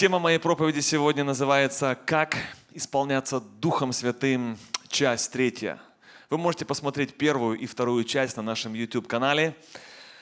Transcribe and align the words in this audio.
Тема 0.00 0.18
моей 0.18 0.38
проповеди 0.38 0.80
сегодня 0.80 1.24
называется 1.24 1.94
«Как 2.06 2.34
исполняться 2.72 3.38
Духом 3.38 3.92
Святым. 3.92 4.56
Часть 4.88 5.30
третья». 5.30 5.78
Вы 6.30 6.38
можете 6.38 6.64
посмотреть 6.64 7.18
первую 7.18 7.58
и 7.58 7.66
вторую 7.66 8.04
часть 8.04 8.38
на 8.38 8.42
нашем 8.42 8.72
YouTube-канале. 8.72 9.54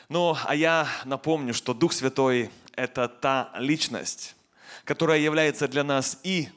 Ну, 0.08 0.36
а 0.44 0.56
я 0.56 0.88
напомню, 1.04 1.54
что 1.54 1.74
Дух 1.74 1.92
Святой– 1.92 2.50
это 2.74 3.06
та 3.06 3.52
личность, 3.56 4.34
которая 4.82 5.20
является 5.20 5.68
для 5.68 5.84
нас 5.84 6.18
и 6.24 6.48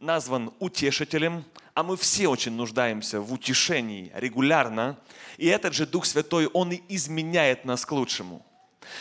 назван 0.00 0.52
утешителем, 0.58 1.44
а 1.74 1.84
мы 1.84 1.96
все 1.96 2.26
очень 2.26 2.54
нуждаемся 2.54 3.20
в 3.20 3.32
утешении 3.32 4.10
регулярно. 4.12 4.98
И 5.36 5.46
этот 5.46 5.72
же 5.72 5.86
Дух 5.86 6.04
Святой, 6.04 6.48
Он 6.48 6.72
и 6.72 6.82
изменяет 6.88 7.64
нас 7.64 7.86
к 7.86 7.92
лучшему. 7.92 8.44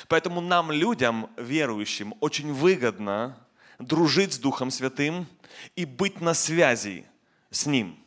Поэтому 0.07 0.39
нам, 0.39 0.71
людям, 0.71 1.31
верующим, 1.35 2.13
очень 2.19 2.53
выгодно 2.53 3.39
дружить 3.79 4.33
с 4.33 4.37
Духом 4.37 4.71
Святым 4.71 5.27
и 5.75 5.85
быть 5.85 6.21
на 6.21 6.33
связи 6.33 7.05
с 7.51 7.65
Ним. 7.65 7.97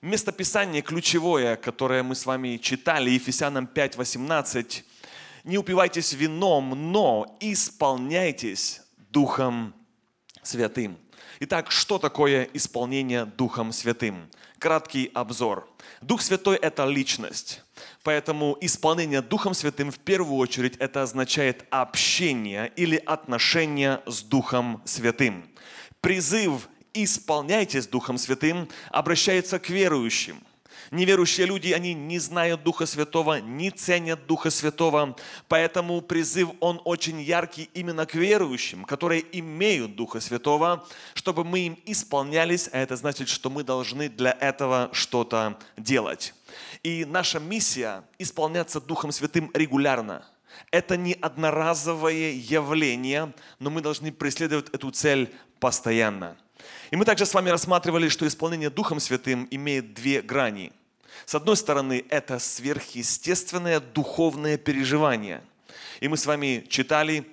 Местописание 0.00 0.80
ключевое, 0.82 1.56
которое 1.56 2.02
мы 2.02 2.14
с 2.14 2.24
вами 2.24 2.56
читали, 2.56 3.10
Ефесянам 3.10 3.66
5:18, 3.66 4.84
«Не 5.44 5.58
упивайтесь 5.58 6.12
вином, 6.12 6.92
но 6.92 7.36
исполняйтесь 7.40 8.80
Духом 9.10 9.74
Святым». 10.42 10.98
Итак, 11.40 11.70
что 11.70 11.98
такое 11.98 12.48
исполнение 12.52 13.24
Духом 13.24 13.72
Святым? 13.72 14.28
Краткий 14.58 15.10
обзор. 15.14 15.68
Дух 16.00 16.20
Святой– 16.20 16.56
это 16.62 16.84
личность. 16.84 17.62
Поэтому 18.08 18.56
исполнение 18.62 19.20
Духом 19.20 19.52
Святым 19.52 19.90
в 19.90 19.98
первую 19.98 20.38
очередь 20.38 20.78
это 20.78 21.02
означает 21.02 21.66
общение 21.68 22.72
или 22.74 22.96
отношение 22.96 24.00
с 24.06 24.22
Духом 24.22 24.80
Святым. 24.86 25.46
Призыв 26.00 26.70
«исполняйтесь 26.94 27.86
Духом 27.86 28.16
Святым» 28.16 28.70
обращается 28.88 29.58
к 29.58 29.68
верующим. 29.68 30.42
Неверующие 30.90 31.46
люди, 31.46 31.72
они 31.72 31.92
не 31.94 32.18
знают 32.18 32.62
Духа 32.62 32.86
Святого, 32.86 33.40
не 33.40 33.70
ценят 33.70 34.26
Духа 34.26 34.50
Святого, 34.50 35.16
поэтому 35.46 36.00
призыв, 36.00 36.50
он 36.60 36.80
очень 36.84 37.20
яркий 37.20 37.68
именно 37.74 38.06
к 38.06 38.14
верующим, 38.14 38.84
которые 38.84 39.24
имеют 39.38 39.96
Духа 39.96 40.20
Святого, 40.20 40.86
чтобы 41.14 41.44
мы 41.44 41.60
им 41.60 41.78
исполнялись, 41.84 42.70
а 42.72 42.78
это 42.78 42.96
значит, 42.96 43.28
что 43.28 43.50
мы 43.50 43.64
должны 43.64 44.08
для 44.08 44.36
этого 44.40 44.88
что-то 44.92 45.58
делать. 45.76 46.34
И 46.82 47.04
наша 47.04 47.38
миссия– 47.38 48.04
исполняться 48.18 48.80
Духом 48.80 49.12
Святым 49.12 49.50
регулярно. 49.52 50.24
Это 50.70 50.96
не 50.96 51.12
одноразовое 51.14 52.32
явление, 52.32 53.32
но 53.58 53.70
мы 53.70 53.80
должны 53.80 54.10
преследовать 54.10 54.70
эту 54.70 54.90
цель 54.90 55.32
постоянно. 55.60 56.36
И 56.90 56.96
мы 56.96 57.04
также 57.04 57.26
с 57.26 57.34
вами 57.34 57.50
рассматривали, 57.50 58.08
что 58.08 58.26
исполнение 58.26 58.70
Духом 58.70 59.00
Святым 59.00 59.46
имеет 59.50 59.94
две 59.94 60.22
грани. 60.22 60.72
С 61.26 61.34
одной 61.34 61.56
стороны, 61.56 62.04
это 62.08 62.38
сверхъестественное 62.38 63.80
духовное 63.80 64.56
переживание. 64.56 65.42
И 66.00 66.08
мы 66.08 66.16
с 66.16 66.26
вами 66.26 66.64
читали 66.68 67.26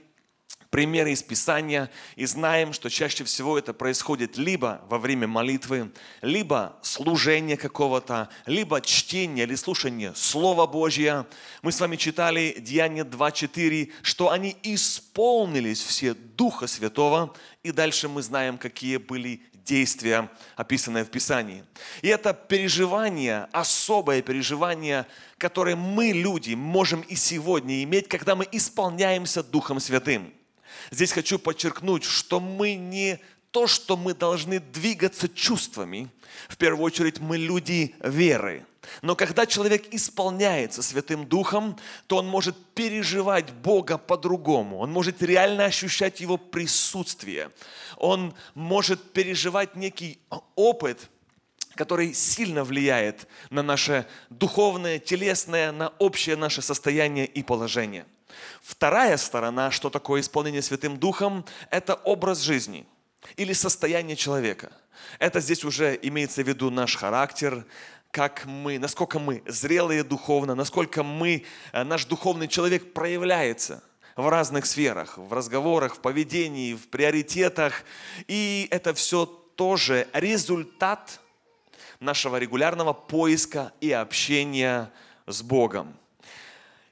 примеры 0.76 1.14
из 1.14 1.24
Писания 1.24 1.90
и 2.18 2.26
знаем, 2.26 2.74
что 2.74 2.90
чаще 2.90 3.24
всего 3.24 3.58
это 3.58 3.74
происходит 3.74 4.36
либо 4.36 4.82
во 4.90 4.98
время 4.98 5.26
молитвы, 5.26 5.90
либо 6.22 6.78
служения 6.82 7.56
какого-то, 7.56 8.28
либо 8.46 8.82
чтения 8.82 9.44
или 9.44 9.56
слушания 9.56 10.12
Слова 10.16 10.68
Божьего. 10.68 11.28
Мы 11.62 11.72
с 11.72 11.80
вами 11.80 11.96
читали 11.96 12.58
Деяние 12.60 13.06
2.4, 13.06 13.92
что 14.02 14.32
они 14.32 14.58
исполнились 14.64 15.82
все 15.82 16.14
Духа 16.14 16.68
Святого, 16.68 17.34
и 17.64 17.72
дальше 17.72 18.10
мы 18.10 18.22
знаем, 18.22 18.58
какие 18.58 18.98
были 18.98 19.44
действия, 19.66 20.30
описанные 20.56 21.04
в 21.04 21.10
Писании. 21.10 21.64
И 22.02 22.08
это 22.08 22.34
переживание, 22.34 23.48
особое 23.52 24.22
переживание, 24.22 25.06
которое 25.38 25.76
мы, 25.76 26.12
люди, 26.12 26.54
можем 26.54 27.02
и 27.02 27.16
сегодня 27.16 27.84
иметь, 27.84 28.08
когда 28.08 28.36
мы 28.36 28.48
исполняемся 28.52 29.44
Духом 29.44 29.80
Святым. 29.80 30.34
Здесь 30.92 31.12
хочу 31.12 31.40
подчеркнуть, 31.40 32.04
что 32.04 32.40
мы 32.40 32.76
не 32.76 33.20
то, 33.52 33.68
что 33.68 33.98
мы 33.98 34.14
должны 34.14 34.60
двигаться 34.60 35.30
чувствами. 35.30 36.10
В 36.50 36.58
первую 36.58 36.84
очередь 36.84 37.20
мы 37.20 37.38
люди 37.38 37.96
веры. 38.02 38.66
Но 39.02 39.16
когда 39.16 39.46
человек 39.46 39.94
исполняется 39.94 40.82
Святым 40.82 41.26
Духом, 41.26 41.78
то 42.08 42.18
он 42.18 42.28
может 42.28 42.56
переживать 42.74 43.52
Бога 43.52 43.98
по-другому. 43.98 44.80
Он 44.80 44.92
может 44.92 45.22
реально 45.22 45.66
ощущать 45.66 46.22
Его 46.22 46.38
присутствие. 46.38 47.52
Он 47.98 48.34
может 48.54 49.14
переживать 49.14 49.76
некий 49.76 50.20
опыт, 50.56 51.10
который 51.76 52.14
сильно 52.14 52.64
влияет 52.64 53.28
на 53.50 53.62
наше 53.62 54.08
духовное, 54.30 55.00
телесное, 55.00 55.72
на 55.72 55.90
общее 56.00 56.36
наше 56.36 56.62
состояние 56.62 57.26
и 57.26 57.44
положение. 57.44 58.06
Вторая 58.62 59.18
сторона, 59.18 59.72
что 59.72 59.90
такое 59.90 60.22
исполнение 60.22 60.62
Святым 60.62 60.98
Духом, 60.98 61.46
это 61.70 61.96
образ 61.96 62.40
жизни 62.40 62.86
или 63.38 63.54
состояние 63.54 64.16
человека. 64.16 64.72
Это 65.20 65.40
здесь 65.40 65.64
уже 65.64 65.98
имеется 66.02 66.44
в 66.44 66.48
виду 66.48 66.70
наш 66.70 66.96
характер, 66.96 67.66
как 68.16 68.46
мы, 68.46 68.80
насколько 68.80 69.20
мы 69.20 69.44
зрелые 69.46 70.02
духовно, 70.02 70.56
насколько 70.56 71.04
мы, 71.04 71.44
э, 71.74 71.84
наш 71.84 72.06
духовный 72.06 72.48
человек 72.48 72.94
проявляется 72.94 73.84
в 74.16 74.30
разных 74.30 74.68
сферах, 74.68 75.18
в 75.18 75.34
разговорах, 75.34 75.98
в 75.98 76.00
поведении, 76.00 76.76
в 76.76 76.88
приоритетах. 76.88 77.84
И 78.30 78.70
это 78.72 78.94
все 78.94 79.26
тоже 79.26 80.08
результат 80.14 81.20
нашего 82.00 82.38
регулярного 82.38 82.94
поиска 82.94 83.74
и 83.82 83.92
общения 83.92 84.90
с 85.28 85.42
Богом. 85.42 85.94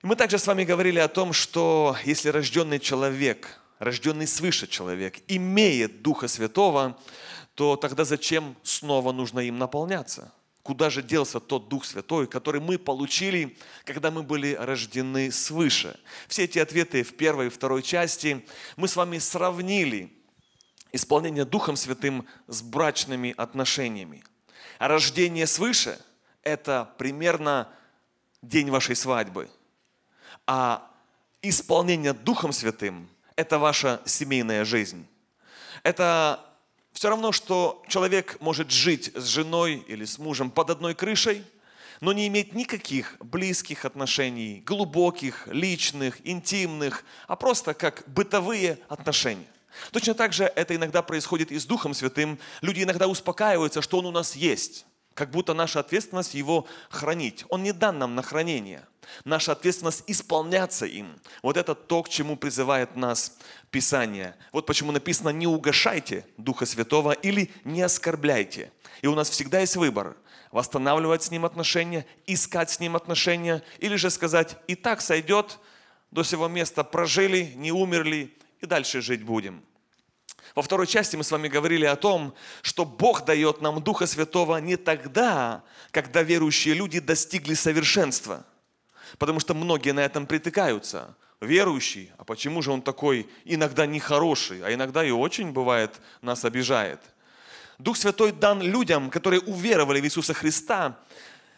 Мы 0.01 0.17
также 0.17 0.37
с 0.37 0.45
вами 0.45 0.65
говорили 0.65 0.99
о 0.99 1.07
том, 1.07 1.31
что 1.31 1.95
если 2.03 2.27
рожденный 2.27 2.79
человек, 2.79 3.61
рожденный 3.79 4.27
свыше 4.27 4.67
человек, 4.67 5.19
имеет 5.29 6.01
Духа 6.01 6.27
Святого, 6.27 6.99
то 7.55 7.77
тогда 7.77 8.03
зачем 8.03 8.57
снова 8.61 9.13
нужно 9.13 9.39
им 9.39 9.57
наполняться? 9.57 10.33
Куда 10.63 10.89
же 10.89 11.03
делся 11.03 11.39
тот 11.39 11.67
Дух 11.67 11.85
Святой, 11.85 12.25
который 12.25 12.61
мы 12.61 12.77
получили, 12.77 13.57
когда 13.83 14.11
мы 14.11 14.23
были 14.23 14.53
рождены 14.53 15.31
свыше? 15.31 15.99
Все 16.27 16.45
эти 16.45 16.57
ответы 16.57 17.03
в 17.03 17.15
первой 17.15 17.47
и 17.47 17.49
второй 17.49 17.83
части 17.83 18.45
мы 18.77 18.87
с 18.87 18.95
вами 18.95 19.17
сравнили 19.19 20.11
исполнение 20.91 21.45
Духом 21.45 21.75
Святым 21.75 22.25
с 22.47 22.61
брачными 22.61 23.33
отношениями. 23.37 24.23
А 24.79 24.87
рождение 24.87 25.47
свыше– 25.47 25.99
это 26.43 26.93
примерно 26.97 27.69
день 28.41 28.69
вашей 28.69 28.95
свадьбы– 28.95 29.49
а 30.45 30.89
исполнение 31.41 32.13
Духом 32.13 32.51
Святым– 32.51 33.09
это 33.35 33.59
ваша 33.59 34.01
семейная 34.05 34.65
жизнь. 34.65 35.07
Это 35.83 36.39
все 36.93 37.09
равно, 37.09 37.31
что 37.31 37.83
человек 37.87 38.37
может 38.39 38.71
жить 38.71 39.11
с 39.15 39.25
женой 39.25 39.83
или 39.87 40.05
с 40.05 40.17
мужем 40.19 40.51
под 40.51 40.69
одной 40.69 40.95
крышей, 40.95 41.43
но 41.99 42.13
не 42.13 42.27
иметь 42.27 42.53
никаких 42.53 43.17
близких 43.19 43.85
отношений, 43.85 44.63
глубоких, 44.65 45.47
личных, 45.47 46.25
интимных, 46.25 47.03
а 47.27 47.35
просто 47.35 47.73
как 47.73 48.03
бытовые 48.07 48.77
отношения. 48.89 49.47
Точно 49.91 50.13
так 50.13 50.33
же 50.33 50.43
это 50.43 50.75
иногда 50.75 51.01
происходит 51.01 51.51
и 51.51 51.57
с 51.57 51.65
Духом 51.65 51.93
Святым. 51.93 52.37
Люди 52.61 52.83
иногда 52.83 53.07
успокаиваются, 53.07 53.81
что 53.81 53.97
Он 53.97 54.05
у 54.05 54.11
нас 54.11 54.35
есть 54.35 54.85
как 55.13 55.31
будто 55.31 55.53
наша 55.53 55.79
ответственность 55.79 56.33
его 56.33 56.65
хранить. 56.89 57.45
Он 57.49 57.63
не 57.63 57.71
дан 57.71 57.99
нам 57.99 58.15
на 58.15 58.21
хранение. 58.21 58.85
Наша 59.25 59.51
ответственность 59.51 60.03
исполняться 60.07 60.85
им. 60.85 61.19
Вот 61.41 61.57
это 61.57 61.75
то, 61.75 62.03
к 62.03 62.09
чему 62.09 62.37
призывает 62.37 62.95
нас 62.95 63.37
Писание. 63.69 64.35
Вот 64.51 64.65
почему 64.65 64.91
написано 64.91 65.29
«не 65.29 65.47
угошайте 65.47 66.25
Духа 66.37 66.65
Святого» 66.65 67.11
или 67.11 67.51
«не 67.63 67.81
оскорбляйте». 67.81 68.71
И 69.01 69.07
у 69.07 69.15
нас 69.15 69.29
всегда 69.29 69.59
есть 69.59 69.75
выбор– 69.75 70.15
восстанавливать 70.51 71.23
с 71.23 71.31
Ним 71.31 71.45
отношения, 71.45 72.05
искать 72.27 72.69
с 72.69 72.79
Ним 72.79 72.95
отношения, 72.95 73.63
или 73.79 73.95
же 73.95 74.09
сказать 74.09 74.55
«и 74.67 74.75
так 74.75 75.01
сойдет, 75.01 75.59
до 76.11 76.23
сего 76.23 76.47
места 76.47 76.83
прожили, 76.83 77.53
не 77.55 77.71
умерли, 77.71 78.33
и 78.61 78.65
дальше 78.67 79.01
жить 79.01 79.23
будем». 79.23 79.63
Во 80.55 80.61
второй 80.61 80.85
части 80.85 81.15
мы 81.15 81.23
с 81.23 81.31
вами 81.31 81.47
говорили 81.47 81.85
о 81.85 81.95
том, 81.95 82.35
что 82.61 82.85
Бог 82.85 83.25
дает 83.25 83.61
нам 83.61 83.81
Духа 83.81 84.05
Святого 84.05 84.57
не 84.57 84.77
тогда, 84.77 85.63
когда 85.91 86.21
верующие 86.21 86.75
люди 86.75 86.99
достигли 86.99 87.55
совершенства. 87.55 88.45
Потому 89.17 89.39
что 89.39 89.55
многие 89.55 89.91
на 89.91 90.01
этом 90.01 90.27
притыкаются. 90.27 91.15
Верующий, 91.41 92.11
а 92.17 92.23
почему 92.23 92.61
же 92.61 92.71
он 92.71 92.81
такой 92.81 93.27
иногда 93.43 93.85
нехороший, 93.85 94.63
а 94.63 94.73
иногда 94.73 95.03
и 95.03 95.11
очень 95.11 95.51
бывает 95.51 95.99
нас 96.21 96.45
обижает. 96.45 97.01
Дух 97.79 97.97
Святой 97.97 98.31
дан 98.31 98.61
людям, 98.61 99.09
которые 99.09 99.41
уверовали 99.41 99.99
в 99.99 100.05
Иисуса 100.05 100.33
Христа, 100.33 100.97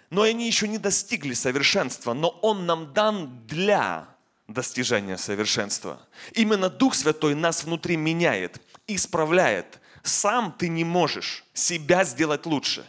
но 0.10 0.22
они 0.24 0.48
еще 0.48 0.68
не 0.68 0.78
достигли 0.78 1.34
совершенства, 1.34 2.14
но 2.14 2.30
Он 2.42 2.66
нам 2.66 2.94
дан 2.94 3.46
для 3.46 4.08
достижения 4.48 5.18
совершенства. 5.18 6.00
Именно 6.34 6.70
Дух 6.70 6.96
Святой 6.96 7.36
нас 7.36 7.64
внутри 7.64 7.98
меняет 7.98 8.62
исправляет. 8.88 9.80
Сам 10.04 10.52
ты 10.52 10.68
не 10.68 10.84
можешь 10.84 11.44
себя 11.54 12.04
сделать 12.04 12.46
лучше. 12.46 12.86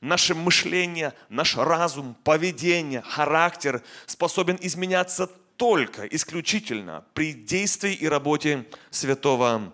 Наше 0.00 0.34
мышление, 0.34 1.12
наш 1.28 1.56
разум, 1.56 2.16
поведение, 2.22 3.02
характер 3.02 3.82
способен 4.06 4.58
изменяться 4.60 5.26
только, 5.56 6.06
исключительно 6.06 7.04
при 7.14 7.32
действии 7.32 7.94
и 7.94 8.06
работе 8.06 8.66
Святого 8.90 9.72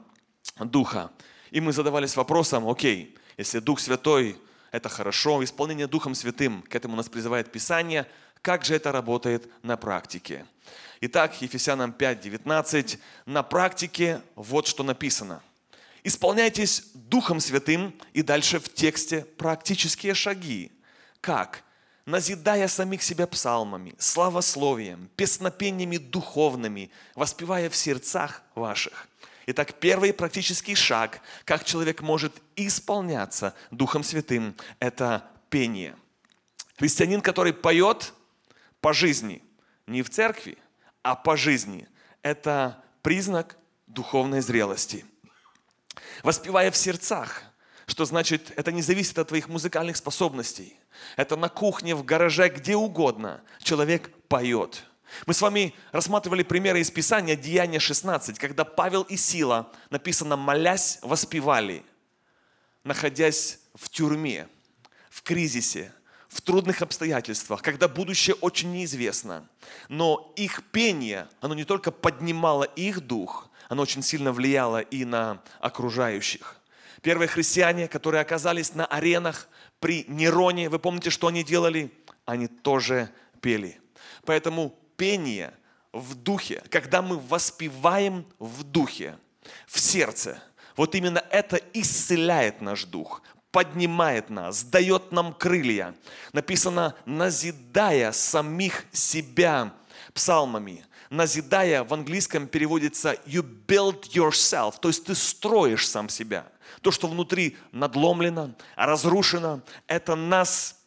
Духа. 0.59 1.11
И 1.50 1.61
мы 1.61 1.73
задавались 1.73 2.17
вопросом, 2.17 2.69
окей, 2.69 3.17
если 3.37 3.58
Дух 3.58 3.81
Святой– 3.81 4.37
это 4.70 4.88
хорошо, 4.88 5.43
исполнение 5.43 5.87
Духом 5.87 6.15
Святым, 6.15 6.62
к 6.62 6.75
этому 6.75 6.97
нас 6.97 7.08
призывает 7.08 7.50
Писание, 7.50 8.06
как 8.41 8.65
же 8.65 8.75
это 8.75 8.91
работает 8.91 9.49
на 9.62 9.76
практике? 9.76 10.47
Итак, 11.00 11.41
Ефесянам 11.43 11.93
5:19 11.93 12.99
на 13.26 13.43
практике 13.43 14.23
вот 14.35 14.67
что 14.67 14.82
написано. 14.82 15.43
Исполняйтесь 16.04 16.90
Духом 16.94 17.38
Святым 17.38 17.94
и 18.12 18.22
дальше 18.22 18.58
в 18.58 18.72
тексте 18.72 19.25
практические 19.37 20.14
шаги. 20.14 20.72
Как? 21.20 21.62
Назидая 22.06 22.66
самих 22.66 23.02
себя 23.02 23.28
псалмами, 23.28 23.94
славословием, 23.99 25.08
песнопениями 25.14 25.99
духовными, 25.99 26.90
воспевая 27.14 27.70
в 27.70 27.76
сердцах 27.76 28.43
ваших. 28.56 29.08
Итак, 29.46 29.75
первый 29.78 30.12
практический 30.12 30.75
шаг, 30.75 31.20
как 31.44 31.64
человек 31.64 32.00
может 32.00 32.32
исполняться 32.56 33.55
Духом 33.70 34.02
Святым, 34.02 34.56
это 34.81 35.25
пение. 35.50 35.96
Христианин, 36.76 37.20
который 37.20 37.52
поет 37.52 38.12
по 38.81 38.93
жизни, 38.93 39.43
не 39.87 40.02
в 40.02 40.10
церкви, 40.10 40.58
а 41.02 41.14
по 41.14 41.37
жизни. 41.37 41.88
Это 42.22 42.82
признак 43.02 43.56
духовной 43.87 44.40
зрелости. 44.40 45.05
Воспевая 46.23 46.71
в 46.71 46.77
сердцах, 46.77 47.43
что 47.87 48.05
значит, 48.05 48.53
это 48.56 48.73
не 48.73 48.83
зависит 48.83 49.19
от 49.19 49.29
твоих 49.29 49.49
музыкальных 49.49 49.97
способностей. 49.97 50.77
Это 51.17 51.37
на 51.37 51.49
кухне, 51.49 51.94
в 51.94 52.05
гараже, 52.05 52.49
где 52.49 52.77
угодно 52.77 53.43
человек 53.62 54.11
поет. 54.29 54.85
Мы 55.27 55.35
с 55.35 55.43
вами 55.43 55.75
рассматривали 55.91 56.43
примеры 56.43 56.81
из 56.81 56.91
Писания, 56.91 57.37
Деяния 57.37 57.79
16, 57.79 58.39
когда 58.39 58.65
Павел 58.65 59.03
и 59.03 59.17
Сила, 59.17 59.71
написано, 59.91 60.37
молясь, 60.37 60.99
воспевали, 61.03 61.85
находясь 62.83 63.59
в 63.75 63.91
тюрьме, 63.91 64.49
в 65.11 65.23
кризисе, 65.23 65.93
в 66.29 66.41
трудных 66.41 66.81
обстоятельствах, 66.81 67.61
когда 67.61 67.89
будущее 67.89 68.35
очень 68.37 68.73
неизвестно. 68.73 69.47
Но 69.91 70.33
их 70.37 70.62
пение, 70.73 71.29
оно 71.43 71.55
не 71.55 71.65
только 71.65 71.91
поднимало 71.91 72.65
их 72.65 73.00
дух, 73.00 73.50
оно 73.72 73.84
очень 73.84 74.02
сильно 74.02 74.32
влияло 74.32 74.80
и 74.82 75.06
на 75.06 75.42
окружающих. 75.58 76.56
Первые 77.00 77.26
христиане, 77.26 77.88
которые 77.88 78.20
оказались 78.20 78.74
на 78.74 78.84
аренах 78.84 79.48
при 79.80 80.04
Нероне, 80.08 80.69
вы 80.69 80.78
помните, 80.78 81.08
что 81.08 81.28
они 81.28 81.42
делали? 81.42 81.90
Они 82.26 82.48
тоже 82.48 83.08
пели. 83.40 83.80
Поэтому 84.26 84.78
пение 84.98 85.54
в 85.90 86.14
духе, 86.14 86.62
когда 86.69 87.00
мы 87.00 87.19
воспеваем 87.19 88.26
в 88.38 88.62
духе, 88.62 89.16
в 89.66 89.80
сердце, 89.80 90.42
вот 90.76 90.94
именно 90.94 91.24
это 91.30 91.56
исцеляет 91.72 92.60
наш 92.60 92.84
дух, 92.84 93.22
поднимает 93.52 94.28
нас, 94.28 94.64
дает 94.64 95.12
нам 95.12 95.32
крылья. 95.32 95.94
Написано, 96.34 96.94
назидая 97.06 98.12
самих 98.12 98.84
себя 98.92 99.72
псалмами. 100.12 100.84
Назидая 101.12 101.85
в 101.85 101.93
английском 101.93 102.47
переводится 102.47 103.12
you 103.26 103.44
build 103.67 104.09
yourself, 104.14 104.76
то 104.81 104.88
есть 104.88 105.05
ты 105.05 105.14
строишь 105.14 105.87
сам 105.87 106.09
себя. 106.09 106.47
То, 106.81 106.91
что 106.91 107.06
внутри 107.06 107.59
надломлено, 107.70 108.55
разрушено, 108.76 109.61
это 109.87 110.14
нас 110.14 110.81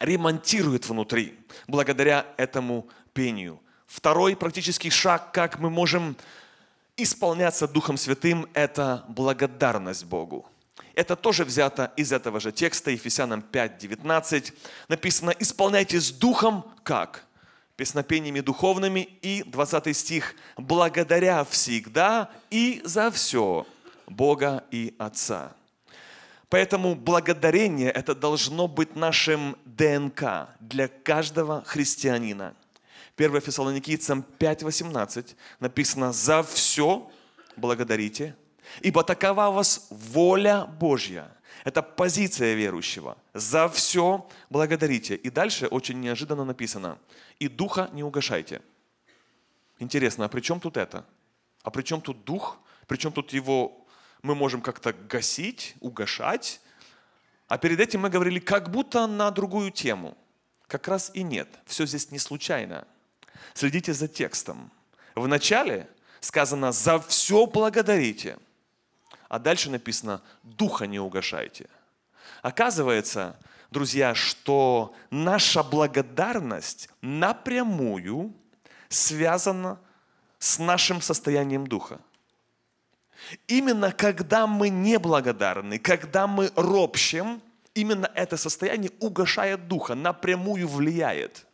ремонтирует 0.00 0.88
внутри, 0.88 1.38
благодаря 1.68 2.26
этому 2.36 2.88
пению. 3.12 3.60
Второй 3.86 4.34
практический 4.34 4.90
шаг, 4.90 5.30
как 5.32 5.60
мы 5.60 5.70
можем 5.70 6.16
исполняться 6.96 7.68
Духом 7.68 7.98
Святым, 7.98 8.48
это 8.52 9.04
благодарность 9.06 10.06
Богу. 10.06 10.50
Это 10.96 11.14
тоже 11.14 11.44
взято 11.44 11.92
из 11.96 12.10
этого 12.10 12.40
же 12.40 12.50
текста, 12.50 12.90
Ефесянам 12.90 13.42
5, 13.42 13.78
19. 13.78 14.52
Написано, 14.88 15.30
исполняйтесь 15.38 16.10
духом 16.10 16.64
как? 16.82 17.25
Песнопениями 17.76 18.40
духовными. 18.40 19.08
И 19.22 19.42
20 19.42 19.96
стих, 19.96 20.34
благодаря 20.56 21.44
всегда 21.44 22.30
и 22.50 22.80
за 22.84 23.10
все 23.10 23.66
Бога 24.06 24.64
и 24.70 24.94
Отца. 24.98 25.52
Поэтому 26.48 26.94
благодарение 26.94 27.90
это 27.90 28.14
должно 28.14 28.68
быть 28.68 28.94
нашим 28.94 29.56
ДНК 29.64 30.48
для 30.60 30.88
каждого 30.88 31.64
христианина. 31.64 32.54
1 33.16 33.40
Фессалоникийцам 33.40 34.24
5.18 34.38 35.34
написано 35.58 36.12
«За 36.12 36.42
все 36.42 37.10
благодарите, 37.56 38.36
Ибо 38.80 39.02
такова 39.02 39.50
вас 39.50 39.86
воля 39.90 40.64
Божья. 40.64 41.30
Это 41.64 41.82
позиция 41.82 42.54
верующего. 42.54 43.16
За 43.34 43.68
все 43.68 44.28
благодарите. 44.50 45.16
И 45.16 45.30
дальше 45.30 45.66
очень 45.66 46.00
неожиданно 46.00 46.44
написано. 46.44 46.98
И 47.38 47.48
духа 47.48 47.90
не 47.92 48.02
угашайте. 48.02 48.62
Интересно, 49.78 50.24
а 50.24 50.28
при 50.28 50.40
чем 50.40 50.60
тут 50.60 50.76
это? 50.76 51.04
А 51.62 51.70
при 51.70 51.82
чем 51.82 52.00
тут 52.00 52.24
дух? 52.24 52.58
При 52.86 52.96
чем 52.96 53.12
тут 53.12 53.32
его 53.32 53.86
мы 54.22 54.34
можем 54.34 54.60
как-то 54.60 54.92
гасить, 54.92 55.74
угашать? 55.80 56.60
А 57.48 57.58
перед 57.58 57.80
этим 57.80 58.00
мы 58.00 58.10
говорили 58.10 58.38
как 58.38 58.70
будто 58.70 59.06
на 59.06 59.30
другую 59.30 59.70
тему. 59.70 60.16
Как 60.66 60.88
раз 60.88 61.10
и 61.14 61.22
нет. 61.22 61.48
Все 61.66 61.86
здесь 61.86 62.10
не 62.10 62.18
случайно. 62.18 62.86
Следите 63.54 63.92
за 63.92 64.08
текстом. 64.08 64.70
В 65.14 65.26
начале 65.28 65.88
сказано 66.20 66.72
«за 66.72 66.98
все 67.00 67.46
благодарите». 67.46 68.38
А 69.28 69.38
дальше 69.38 69.70
написано, 69.70 70.22
духа 70.42 70.86
не 70.86 70.98
угашайте. 70.98 71.66
Оказывается, 72.42 73.36
друзья, 73.70 74.14
что 74.14 74.94
наша 75.10 75.62
благодарность 75.62 76.88
напрямую 77.00 78.32
связана 78.88 79.80
с 80.38 80.58
нашим 80.58 81.00
состоянием 81.00 81.66
духа. 81.66 81.98
Именно 83.48 83.92
когда 83.92 84.46
мы 84.46 84.68
неблагодарны, 84.68 85.78
когда 85.78 86.26
мы 86.26 86.52
ропщем, 86.54 87.42
именно 87.74 88.10
это 88.14 88.36
состояние 88.36 88.92
угошает 89.00 89.66
духа, 89.66 89.94
напрямую 89.94 90.68
влияет. 90.68 91.46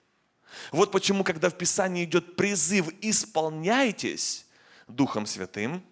Вот 0.70 0.92
почему, 0.92 1.24
когда 1.24 1.48
в 1.48 1.56
Писании 1.56 2.04
идет 2.04 2.36
призыв 2.36 2.88
«исполняйтесь 3.00 4.46
Духом 4.86 5.24
Святым», 5.24 5.82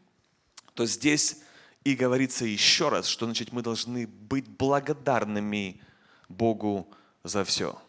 то 0.75 0.85
здесь 0.85 1.39
и 1.85 1.95
говорится 1.95 2.45
еще 2.45 2.89
раз, 2.89 3.07
что 3.07 3.25
значит 3.25 3.53
мы 3.53 3.63
должны 3.63 4.07
быть 4.07 4.47
благодарными 4.49 5.81
Богу 6.29 6.89
за 7.25 7.45
все. 7.45 7.81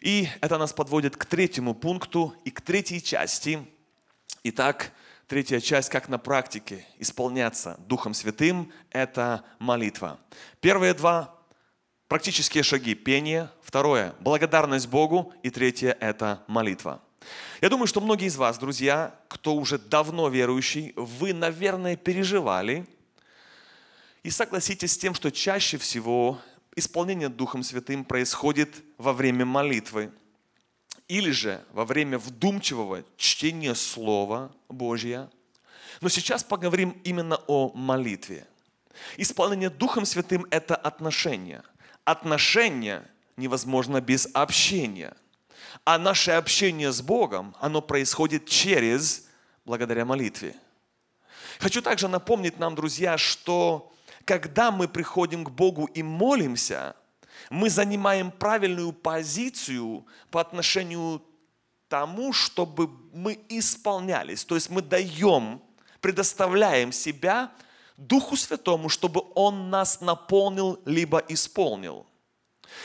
И 0.00 0.28
это 0.40 0.58
нас 0.58 0.72
подводит 0.72 1.16
к 1.16 1.24
третьему 1.24 1.74
пункту 1.74 2.34
и 2.44 2.50
к 2.50 2.60
третьей 2.60 3.02
части. 3.02 3.64
Итак, 4.44 4.92
третья 5.28 5.60
часть, 5.60 5.90
как 5.90 6.08
на 6.08 6.18
практике 6.18 6.84
исполняться 6.98 7.78
Духом 7.86 8.14
Святым, 8.14 8.72
это 8.90 9.44
молитва. 9.58 10.18
Первые 10.60 10.94
два 10.94 11.38
практические 12.08 12.62
шаги– 12.62 12.94
пение. 12.96 13.50
Второе– 13.62 14.14
благодарность 14.20 14.88
Богу. 14.88 15.32
И 15.42 15.50
третье– 15.50 15.96
это 16.00 16.42
молитва. 16.46 17.00
Я 17.60 17.68
думаю, 17.68 17.86
что 17.86 18.00
многие 18.00 18.26
из 18.26 18.36
вас, 18.36 18.58
друзья, 18.58 19.14
кто 19.28 19.54
уже 19.54 19.78
давно 19.78 20.28
верующий, 20.28 20.92
вы, 20.96 21.32
наверное, 21.32 21.96
переживали 21.96 22.86
и 24.22 24.30
согласитесь 24.30 24.92
с 24.92 24.98
тем, 24.98 25.14
что 25.14 25.30
чаще 25.30 25.78
всего 25.78 26.40
исполнение 26.76 27.28
Духом 27.28 27.62
Святым 27.62 28.04
происходит 28.04 28.82
во 28.98 29.12
время 29.12 29.44
молитвы 29.44 30.10
или 31.08 31.30
же 31.30 31.62
во 31.72 31.84
время 31.84 32.18
вдумчивого 32.18 33.04
чтения 33.16 33.74
Слова 33.74 34.52
Божьего. 34.68 35.30
Но 36.00 36.08
сейчас 36.08 36.42
поговорим 36.42 37.00
именно 37.04 37.36
о 37.46 37.70
молитве. 37.74 38.46
Исполнение 39.16 39.70
Духом 39.70 40.06
Святым– 40.06 40.46
это 40.50 40.74
отношение. 40.74 41.62
Отношение 42.04 43.04
невозможно 43.36 44.00
без 44.00 44.28
общения. 44.32 45.14
А 45.84 45.98
наше 45.98 46.32
общение 46.32 46.92
с 46.92 47.00
Богом, 47.02 47.54
оно 47.60 47.80
происходит 47.80 48.46
через, 48.46 49.26
благодаря 49.64 50.04
молитве. 50.04 50.54
Хочу 51.58 51.82
также 51.82 52.08
напомнить 52.08 52.58
нам, 52.58 52.74
друзья, 52.74 53.18
что 53.18 53.92
когда 54.24 54.70
мы 54.70 54.88
приходим 54.88 55.44
к 55.44 55.50
Богу 55.50 55.86
и 55.86 56.02
молимся, 56.02 56.96
мы 57.50 57.70
занимаем 57.70 58.30
правильную 58.30 58.92
позицию 58.92 60.06
по 60.30 60.40
отношению 60.40 61.22
тому, 61.88 62.32
чтобы 62.32 62.88
мы 63.12 63.38
исполнялись. 63.48 64.44
То 64.44 64.54
есть 64.54 64.70
мы 64.70 64.82
даем, 64.82 65.60
предоставляем 66.00 66.92
себя 66.92 67.52
Духу 67.96 68.36
Святому, 68.36 68.88
чтобы 68.88 69.22
Он 69.34 69.70
нас 69.70 70.00
наполнил, 70.00 70.80
либо 70.84 71.18
исполнил. 71.28 72.06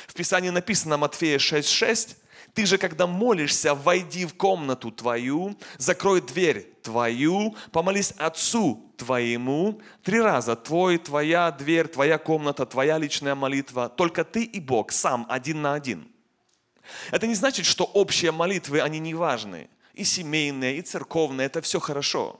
В 0.07 0.13
Писании 0.13 0.49
написано 0.49 0.97
Матфея 0.97 1.37
6,6 1.37 2.17
ты 2.57 2.65
же, 2.65 2.79
когда 2.79 3.05
молишься, 3.05 3.75
войди 3.75 4.25
в 4.25 4.33
комнату 4.33 4.89
твою, 4.89 5.55
закрой 5.77 6.21
дверь 6.21 6.73
твою, 6.81 7.55
помолись 7.71 8.15
Отцу 8.17 8.91
твоему. 8.97 9.79
Три 10.01 10.19
раза. 10.19 10.55
Твой, 10.55 10.97
твоя 10.97 11.51
дверь, 11.51 11.87
твоя 11.87 12.17
комната, 12.17 12.65
твоя 12.65 12.97
личная 12.97 13.35
молитва. 13.35 13.89
Только 13.89 14.23
ты 14.23 14.43
и 14.43 14.59
Бог, 14.59 14.91
сам, 14.91 15.27
один 15.29 15.61
на 15.61 15.75
один. 15.75 16.07
Это 17.11 17.27
не 17.27 17.35
значит, 17.35 17.67
что 17.67 17.83
общие 17.83 18.31
молитвы, 18.31 18.81
они 18.81 18.97
не 18.97 19.13
важны. 19.13 19.69
И 19.93 20.03
семейные, 20.03 20.79
и 20.79 20.81
церковные, 20.81 21.45
это 21.45 21.61
все 21.61 21.79
хорошо. 21.79 22.39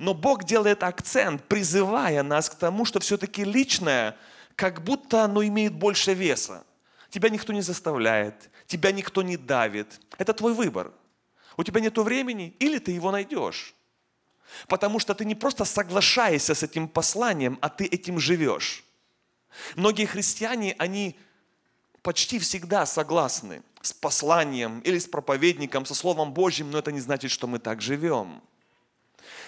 Но 0.00 0.12
Бог 0.12 0.42
делает 0.42 0.82
акцент, 0.82 1.44
призывая 1.44 2.24
нас 2.24 2.50
к 2.50 2.56
тому, 2.56 2.84
что 2.84 2.98
все-таки 2.98 3.44
личное, 3.44 4.16
как 4.56 4.82
будто 4.82 5.22
оно 5.22 5.44
имеет 5.44 5.72
больше 5.72 6.14
веса. 6.14 6.64
Тебя 7.12 7.28
никто 7.28 7.52
не 7.52 7.60
заставляет, 7.60 8.50
тебя 8.66 8.90
никто 8.90 9.20
не 9.20 9.36
давит. 9.36 10.00
Это 10.16 10.32
твой 10.32 10.54
выбор. 10.54 10.94
У 11.58 11.62
тебя 11.62 11.78
нет 11.82 11.98
времени, 11.98 12.56
или 12.58 12.78
ты 12.78 12.92
его 12.92 13.10
найдешь. 13.10 13.74
Потому 14.66 14.98
что 14.98 15.14
ты 15.14 15.26
не 15.26 15.34
просто 15.34 15.66
соглашаешься 15.66 16.54
с 16.54 16.62
этим 16.62 16.88
посланием, 16.88 17.58
а 17.60 17.68
ты 17.68 17.84
этим 17.84 18.18
живешь. 18.18 18.82
Многие 19.76 20.06
христиане, 20.06 20.74
они 20.78 21.18
почти 22.00 22.38
всегда 22.38 22.86
согласны 22.86 23.62
с 23.82 23.92
посланием 23.92 24.80
или 24.80 24.98
с 24.98 25.06
проповедником, 25.06 25.84
со 25.84 25.94
Словом 25.94 26.32
Божьим, 26.32 26.70
но 26.70 26.78
это 26.78 26.92
не 26.92 27.00
значит, 27.00 27.30
что 27.30 27.46
мы 27.46 27.58
так 27.58 27.82
живем. 27.82 28.42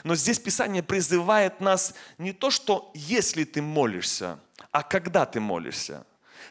Но 0.02 0.14
здесь 0.14 0.38
Писание 0.38 0.83
призывает 0.83 1.62
нас 1.62 1.94
не 2.18 2.35
то, 2.35 2.50
что 2.50 2.90
если 2.92 3.44
ты 3.44 3.62
молишься, 3.62 4.38
а 4.71 4.83
когда 4.83 5.25
ты 5.25 5.40
молишься. 5.40 6.04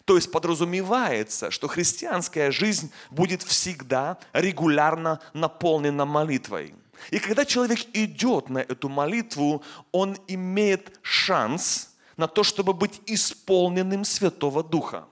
То 0.06 0.16
есть 0.16 0.32
подразумевается, 0.32 1.52
что 1.52 1.68
христианская 1.68 2.52
жизнь 2.52 2.92
будет 3.10 3.44
всегда 3.44 4.18
регулярно 4.34 5.20
наполнена 5.34 6.06
молитвой. 6.06 6.74
И 7.12 7.20
когда 7.20 7.46
человек 7.46 7.80
идет 7.94 8.50
на 8.50 8.60
эту 8.60 8.90
молитву, 8.90 9.64
он 9.92 10.18
имеет 10.28 11.00
шанс 11.02 11.96
на 12.18 12.28
то, 12.28 12.44
чтобы 12.44 12.74
быть 12.74 13.02
исполненным 13.06 14.06
Святого 14.06 14.64
Духа. 14.64 15.06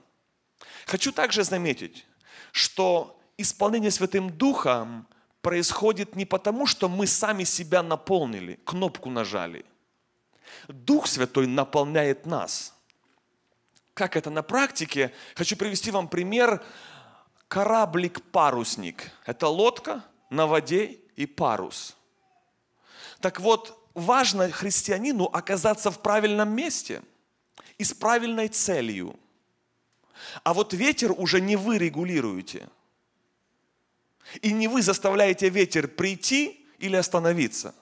Хочу 0.86 1.12
также 1.12 1.44
заметить, 1.44 2.06
что 2.52 3.18
исполнение 3.36 3.90
Святым 3.90 4.30
Духом 4.30 5.06
происходит 5.40 6.16
не 6.16 6.24
потому, 6.24 6.66
что 6.66 6.88
мы 6.88 7.06
сами 7.06 7.44
себя 7.44 7.82
наполнили, 7.82 8.60
кнопку 8.64 9.10
нажали. 9.10 9.64
Дух 10.68 11.06
Святой 11.06 11.46
наполняет 11.46 12.26
нас– 12.26 12.71
как 13.94 14.16
это 14.16 14.30
на 14.30 14.42
практике? 14.42 15.12
Хочу 15.34 15.56
привести 15.56 15.90
вам 15.90 16.08
пример. 16.08 16.64
Кораблик-парусник. 17.48 19.10
Это 19.26 19.48
лодка 19.48 20.04
на 20.30 20.46
воде 20.46 20.98
и 21.16 21.26
парус. 21.26 21.96
Так 23.20 23.40
вот, 23.40 23.78
важно 23.92 24.50
христианину 24.50 25.24
оказаться 25.24 25.90
в 25.90 26.00
правильном 26.00 26.50
месте 26.50 27.02
и 27.76 27.84
с 27.84 27.92
правильной 27.92 28.48
целью. 28.48 29.18
А 30.42 30.54
вот 30.54 30.72
ветер 30.72 31.12
уже 31.12 31.40
не 31.40 31.56
вы 31.56 31.76
регулируете. 31.76 32.68
И 34.40 34.52
не 34.52 34.68
вы 34.68 34.80
заставляете 34.80 35.50
ветер 35.50 35.88
прийти 35.88 36.66
или 36.78 36.96
остановиться. 36.96 37.74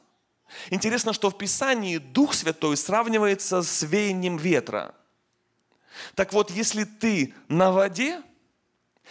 Интересно, 0.71 1.12
что 1.12 1.31
в 1.31 1.38
Писании 1.38 1.99
Дух 1.99 2.35
Святой 2.35 2.76
сравнивается 2.76 3.62
с 3.62 3.83
веянием 3.85 4.37
ветра– 4.37 4.97
так 6.14 6.33
вот, 6.33 6.50
если 6.50 6.85
ты 6.85 7.35
на 7.49 7.73
воде, 7.73 8.23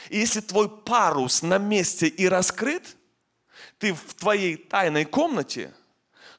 и 0.09 0.17
если 0.17 0.41
твой 0.41 0.69
парус 0.69 1.41
на 1.41 1.57
месте 1.57 2.07
и 2.07 2.27
раскрыт, 2.27 2.95
ты 3.77 3.93
в 3.93 4.13
твоей 4.13 4.55
тайной 4.55 5.05
комнате, 5.05 5.73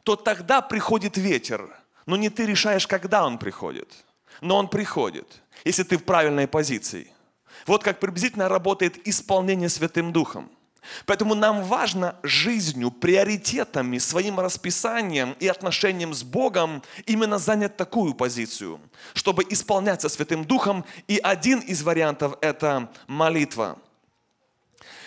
то 0.02 0.16
тогда 0.16 0.62
приходит 0.62 1.16
ветер. 1.16 1.75
Но 2.07 2.16
не 2.16 2.30
ты 2.30 2.47
решаешь, 2.47 2.87
когда 2.87 3.26
он 3.26 3.38
приходит. 3.38 4.04
Но 4.40 4.57
он 4.57 4.69
приходит, 4.69 5.42
если 5.64 5.83
ты 5.83 5.99
в 5.99 6.04
правильной 6.04 6.49
позиции. 6.49 7.12
Вот 7.66 7.83
как 7.83 8.00
приблизительно 8.00 8.49
работает 8.49 9.07
исполнение 9.07 9.69
Святым 9.69 10.12
Духом– 10.12 10.50
Поэтому 11.07 11.35
нам 11.35 11.63
важно 11.63 12.17
жизнью, 12.23 12.91
приоритетами, 12.91 13.99
своим 13.99 14.41
расписанием 14.41 15.37
и 15.39 15.47
отношением 15.47 16.15
с 16.15 16.23
Богом 16.23 16.83
именно 17.07 17.39
занять 17.39 17.77
такую 17.77 18.15
позицию, 18.15 18.81
чтобы 19.15 19.45
исполняться 19.49 20.09
Святым 20.09 20.45
Духом. 20.45 20.85
И 21.07 21.19
один 21.19 21.61
из 21.61 21.83
вариантов– 21.83 22.37
это 22.41 22.91
молитва. 23.07 23.79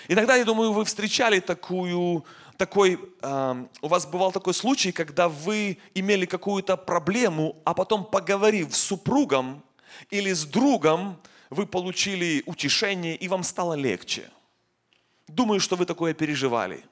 Иногда, 0.08 0.36
я 0.36 0.46
думаю, 0.46 0.74
вы 0.74 0.86
встречали 0.86 1.39
такую, 1.39 2.25
такой, 2.58 3.00
э, 3.22 3.65
у 3.82 3.88
вас 3.88 4.06
бывал 4.06 4.32
такой 4.32 4.53
случай, 4.53 4.92
когда 4.92 5.27
вы 5.30 5.77
имели 5.96 6.25
какую-то 6.25 6.77
проблему, 6.77 7.56
а 7.63 7.74
потом 7.74 8.06
поговорив 8.06 8.75
с 8.75 8.82
супругом 8.82 9.63
или 10.12 10.34
с 10.34 10.46
другом, 10.46 11.20
вы 11.50 11.65
получили 11.65 12.44
утешение 12.46 13.15
и 13.15 13.27
вам 13.27 13.44
стало 13.44 13.74
легче– 13.74 14.30
Думаю, 15.27 15.60
что 15.60 15.75
вы 15.75 15.86
такое 15.86 16.13
переживали. 16.13 16.84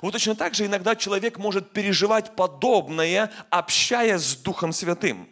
Вот 0.00 0.12
точно 0.12 0.34
так 0.34 0.54
же 0.54 0.66
иногда 0.66 0.96
человек 0.96 1.38
может 1.38 1.70
переживать 1.70 2.34
подобное, 2.36 3.30
общаясь 3.50 4.22
с 4.22 4.36
Духом 4.36 4.72
Святым. 4.72 5.28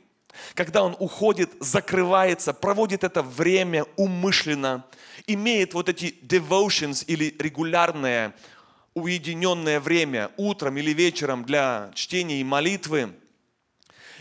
Когда 0.55 0.83
он 0.83 0.97
уходит, 0.99 1.51
закрывается, 1.61 2.53
проводит 2.53 3.05
это 3.05 3.23
время 3.23 3.85
умышленно, 3.97 4.85
имеет 5.27 5.75
вот 5.75 5.89
эти 5.89 6.15
devotions 6.23 7.05
или 7.07 7.35
регулярное 7.39 8.35
уединенное 8.95 9.81
время 9.81 10.31
утром 10.37 10.77
или 10.77 10.93
вечером 10.93 11.45
для 11.45 11.91
чтения 11.95 12.41
и 12.41 12.45
молитвы. 12.45 13.15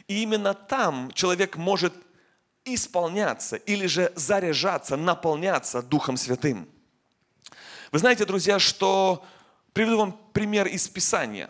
И 0.07 0.23
именно 0.23 0.53
там 0.53 1.11
человек 1.13 1.57
может 1.57 1.93
исполняться 2.65 3.55
или 3.55 3.87
же 3.87 4.11
заряжаться, 4.15 4.95
наполняться 4.95 5.81
Духом 5.81 6.17
Святым. 6.17 6.67
Вы 7.91 7.99
знаете, 7.99 8.23
друзья, 8.25 8.57
что 8.57 9.21
приведу 9.73 9.97
вам 9.97 10.17
пример 10.31 10.65
из 10.65 10.87
Писания 10.87 11.49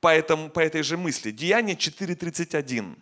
по, 0.00 0.08
этому, 0.08 0.48
по 0.48 0.60
этой 0.60 0.82
же 0.82 0.96
мысли. 0.96 1.30
Деяние 1.30 1.76
4.31. 1.76 2.96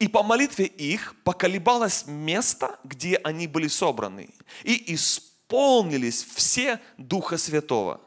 И 0.00 0.08
по 0.08 0.24
молитве 0.24 0.66
их 0.66 1.14
поколебалось 1.22 2.06
место, 2.06 2.80
где 2.82 3.16
они 3.18 3.46
были 3.46 3.68
собраны. 3.68 4.34
И 4.64 4.92
исполнились 4.92 6.24
все 6.24 6.80
Духа 6.96 7.38
Святого. 7.38 8.00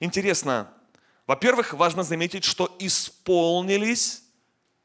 Интересно, 0.00 0.72
во-первых, 1.28 1.72
важно 1.72 2.02
заметить, 2.02 2.42
что 2.42 2.76
исполнились 2.80 4.24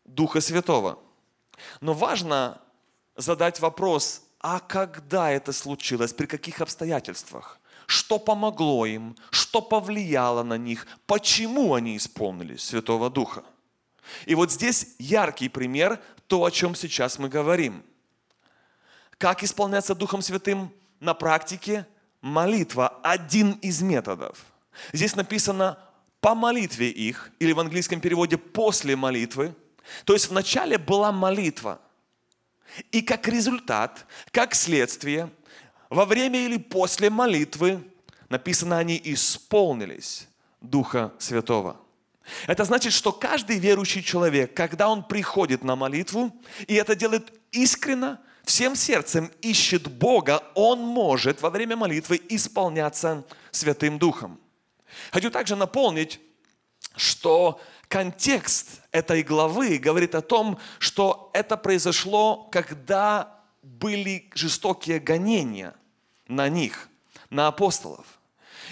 Духа 0.05 0.39
Святого. 0.39 0.99
Но 1.81 1.95
важно 1.95 2.61
задать 3.15 3.59
вопрос, 3.59 4.21
а 4.41 4.59
когда 4.59 5.29
это 5.29 5.53
случилось, 5.53 6.13
при 6.13 6.25
каких 6.25 6.61
обстоятельствах, 6.61 7.59
что 7.85 8.17
помогло 8.17 8.85
им, 8.87 9.15
что 9.29 9.61
повлияло 9.61 10.41
на 10.43 10.57
них, 10.57 10.87
почему 11.05 11.75
они 11.75 11.95
исполнились 11.95 12.63
Святого 12.63 13.09
Духа. 13.09 13.43
И 14.25 14.33
вот 14.33 14.51
здесь 14.51 14.95
яркий 14.97 15.47
пример, 15.47 16.01
то, 16.25 16.43
о 16.43 16.49
чем 16.49 16.73
сейчас 16.73 17.19
мы 17.19 17.29
говорим. 17.29 17.83
Как 19.19 19.43
исполняться 19.43 19.93
Духом 19.93 20.23
Святым 20.23 20.73
на 20.99 21.13
практике? 21.13 21.85
Молитва– 22.21 22.99
один 23.03 23.53
из 23.61 23.81
методов. 23.81 24.43
Здесь 24.91 25.15
написано 25.15 25.77
«по 26.19 26.33
молитве 26.33 26.89
их», 26.89 27.31
или 27.39 27.51
в 27.51 27.59
английском 27.59 27.99
переводе 27.99 28.37
«после 28.37 28.95
молитвы». 28.95 29.53
То 30.05 30.13
есть 30.13 30.29
вначале 30.29 30.77
была 30.79 31.11
молитва– 31.11 31.79
и 32.91 33.01
как 33.01 33.27
результат, 33.27 34.05
как 34.31 34.55
следствие, 34.55 35.29
во 35.89 36.05
время 36.05 36.45
или 36.45 36.57
после 36.57 37.09
молитвы, 37.09 37.83
написано, 38.29 38.77
они 38.77 38.99
исполнились 39.03 40.27
Духа 40.61 41.13
Святого. 41.19 41.77
Это 42.47 42.63
значит, 42.63 42.93
что 42.93 43.11
каждый 43.11 43.57
верующий 43.57 44.01
человек, 44.01 44.53
когда 44.53 44.89
он 44.89 45.03
приходит 45.03 45.63
на 45.63 45.75
молитву, 45.75 46.31
и 46.67 46.75
это 46.75 46.95
делает 46.95 47.33
искренно, 47.51 48.21
всем 48.45 48.75
сердцем 48.75 49.31
ищет 49.41 49.87
Бога, 49.87 50.43
он 50.55 50.79
может 50.79 51.41
во 51.41 51.49
время 51.49 51.75
молитвы 51.75 52.21
исполняться 52.29 53.25
Святым 53.51 53.99
Духом. 53.99 54.39
Хочу 55.11 55.29
также 55.29 55.55
наполнить, 55.55 56.19
что 56.95 57.59
контекст 57.91 58.81
этой 58.93 59.21
главы 59.21 59.77
говорит 59.77 60.15
о 60.15 60.21
том, 60.21 60.57
что 60.79 61.29
это 61.33 61.57
произошло, 61.57 62.47
когда 62.49 63.37
были 63.61 64.29
жестокие 64.33 64.99
гонения 64.99 65.75
на 66.25 66.47
них, 66.47 66.87
на 67.29 67.47
апостолов. 67.47 68.05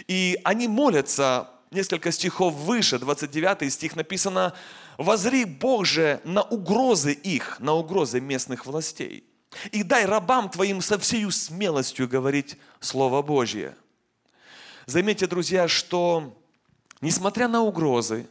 И 0.08 0.40
они 0.46 0.70
молятся, 0.70 1.50
несколько 1.70 2.14
стихов 2.14 2.54
выше, 2.54 2.98
29 2.98 3.72
стих 3.72 3.98
написано, 3.98 4.54
Возри, 4.98 5.44
Бог 5.44 5.86
же, 5.86 6.22
на 6.24 6.42
угрозы 6.42 7.12
их, 7.12 7.60
на 7.60 7.74
угрозы 7.74 8.22
местных 8.22 8.66
властей. 8.66 9.26
И 9.74 9.84
дай 9.84 10.06
рабам 10.06 10.50
твоим 10.50 10.82
со 10.82 10.98
всею 10.98 11.32
смелостью 11.32 12.08
говорить 12.08 12.58
Слово 12.80 13.22
Божье. 13.22 13.76
Заметьте, 14.86 15.28
друзья, 15.28 15.68
что 15.68 16.38
несмотря 17.02 17.50
на 17.50 17.62
угрозы, 17.62 18.28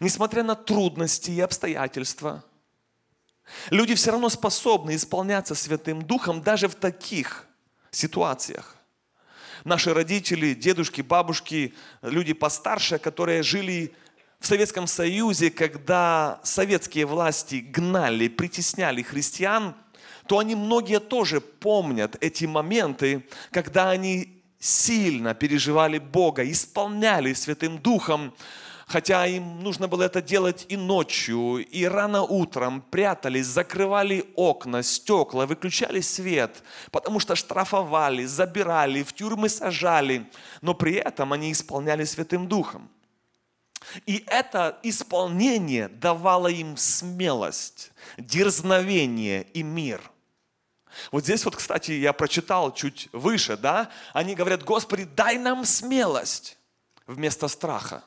несмотря 0.00 0.42
на 0.42 0.54
трудности 0.54 1.30
и 1.30 1.40
обстоятельства, 1.40 2.44
люди 3.70 3.94
все 3.94 4.10
равно 4.12 4.28
способны 4.28 4.96
исполняться 4.96 5.54
Святым 5.54 6.02
Духом 6.02 6.42
даже 6.42 6.68
в 6.68 6.74
таких 6.74 7.46
ситуациях. 7.90 8.76
Наши 9.64 9.94
родители, 9.94 10.54
дедушки, 10.54 11.02
бабушки, 11.02 11.74
люди 12.02 12.32
постарше, 12.32 12.98
которые 12.98 13.42
жили 13.42 13.94
в 14.40 14.46
Советском 14.46 14.88
Союзе, 14.88 15.50
когда 15.50 16.40
советские 16.42 17.06
власти 17.06 17.56
гнали, 17.56 18.26
притесняли 18.26 19.02
христиан, 19.02 19.76
то 20.26 20.38
они 20.38 20.56
многие 20.56 20.98
тоже 20.98 21.40
помнят 21.40 22.16
эти 22.20 22.44
моменты, 22.44 23.24
когда 23.52 23.90
они 23.90 24.42
сильно 24.58 25.34
переживали 25.34 25.98
Бога, 25.98 26.48
исполняли 26.50 27.32
Святым 27.34 27.78
Духом, 27.78 28.34
хотя 28.92 29.26
им 29.26 29.62
нужно 29.62 29.88
было 29.88 30.02
это 30.02 30.20
делать 30.20 30.66
и 30.68 30.76
ночью, 30.76 31.56
и 31.56 31.84
рано 31.86 32.22
утром, 32.22 32.82
прятались, 32.82 33.46
закрывали 33.46 34.26
окна, 34.36 34.82
стекла, 34.82 35.46
выключали 35.46 36.02
свет, 36.02 36.62
потому 36.90 37.18
что 37.18 37.34
штрафовали, 37.34 38.26
забирали, 38.26 39.02
в 39.02 39.14
тюрьмы 39.14 39.48
сажали, 39.48 40.30
но 40.60 40.74
при 40.74 40.96
этом 40.96 41.32
они 41.32 41.52
исполняли 41.52 42.04
Святым 42.04 42.46
Духом. 42.46 42.90
И 44.04 44.24
это 44.26 44.78
исполнение 44.82 45.88
давало 45.88 46.48
им 46.48 46.76
смелость, 46.76 47.92
дерзновение 48.18 49.46
и 49.54 49.62
мир. 49.62 50.02
Вот 51.10 51.24
здесь 51.24 51.46
вот, 51.46 51.56
кстати, 51.56 51.92
я 51.92 52.12
прочитал 52.12 52.74
чуть 52.74 53.08
выше, 53.12 53.56
да, 53.56 53.88
они 54.12 54.34
говорят, 54.34 54.62
Господи, 54.62 55.04
дай 55.04 55.38
нам 55.38 55.64
смелость 55.64 56.58
вместо 57.06 57.48
страха. 57.48 58.04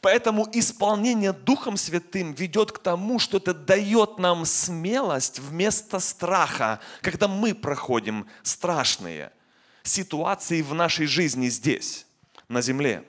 Поэтому 0.00 0.48
исполнение 0.52 1.32
Духом 1.32 1.76
Святым 1.76 2.32
ведет 2.32 2.72
к 2.72 2.78
тому, 2.78 3.18
что 3.18 3.38
это 3.38 3.54
дает 3.54 4.18
нам 4.18 4.44
смелость 4.44 5.38
вместо 5.38 5.98
страха, 5.98 6.80
когда 7.00 7.28
мы 7.28 7.54
проходим 7.54 8.26
страшные 8.42 9.32
ситуации 9.82 10.62
в 10.62 10.74
нашей 10.74 11.06
жизни 11.06 11.48
здесь, 11.48 12.06
на 12.48 12.62
земле. 12.62 13.04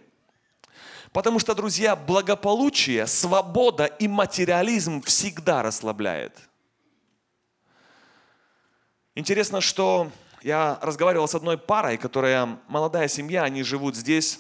Потому 1.11 1.39
что, 1.39 1.55
друзья, 1.55 1.95
благополучие, 1.95 3.07
свобода 3.07 3.85
и 3.85 4.07
материализм 4.07 5.01
всегда 5.01 5.63
расслабляет. 5.63 6.37
Интересно, 9.13 9.61
что 9.61 10.11
я 10.41 10.77
разговаривал 10.81 11.27
с 11.29 11.35
одной 11.35 11.57
парой, 11.57 11.97
которая 11.97 12.59
молодая 12.67 13.07
семья, 13.07 13.43
они 13.43 13.63
живут 13.63 13.95
здесь, 13.95 14.39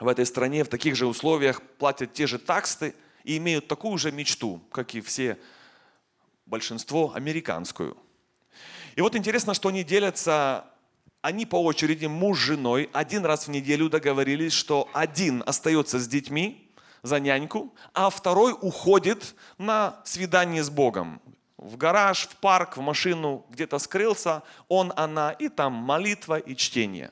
в 0.00 0.08
этой 0.08 0.26
стране, 0.26 0.64
в 0.64 0.68
таких 0.68 0.96
же 0.96 1.06
условиях, 1.06 1.62
платят 1.78 2.12
те 2.12 2.26
же 2.26 2.38
таксы 2.38 2.94
и 3.22 3.36
имеют 3.36 3.68
такую 3.68 3.98
же 3.98 4.10
мечту, 4.10 4.60
как 4.72 4.94
и 4.94 5.00
все, 5.00 5.38
большинство, 6.46 7.12
американскую. 7.14 7.96
И 8.96 9.00
вот 9.00 9.14
интересно, 9.14 9.54
что 9.54 9.68
они 9.68 9.84
делятся, 9.84 10.64
они 11.22 11.46
по 11.46 11.62
очереди, 11.62 12.06
муж 12.06 12.38
с 12.38 12.42
женой, 12.42 12.90
один 12.92 13.24
раз 13.24 13.46
в 13.46 13.50
неделю 13.50 13.88
договорились, 13.88 14.52
что 14.52 14.88
один 14.92 15.44
остается 15.46 15.98
с 15.98 16.08
детьми 16.08 16.72
за 17.02 17.20
няньку, 17.20 17.74
а 17.94 18.10
второй 18.10 18.52
уходит 18.58 19.34
на 19.58 20.00
свидание 20.04 20.64
с 20.64 20.70
Богом 20.70 21.20
в 21.60 21.76
гараж, 21.76 22.26
в 22.26 22.36
парк, 22.36 22.76
в 22.76 22.80
машину, 22.80 23.44
где-то 23.50 23.78
скрылся, 23.78 24.42
он, 24.68 24.92
она, 24.96 25.32
и 25.32 25.48
там 25.48 25.74
молитва 25.74 26.38
и 26.38 26.56
чтение. 26.56 27.10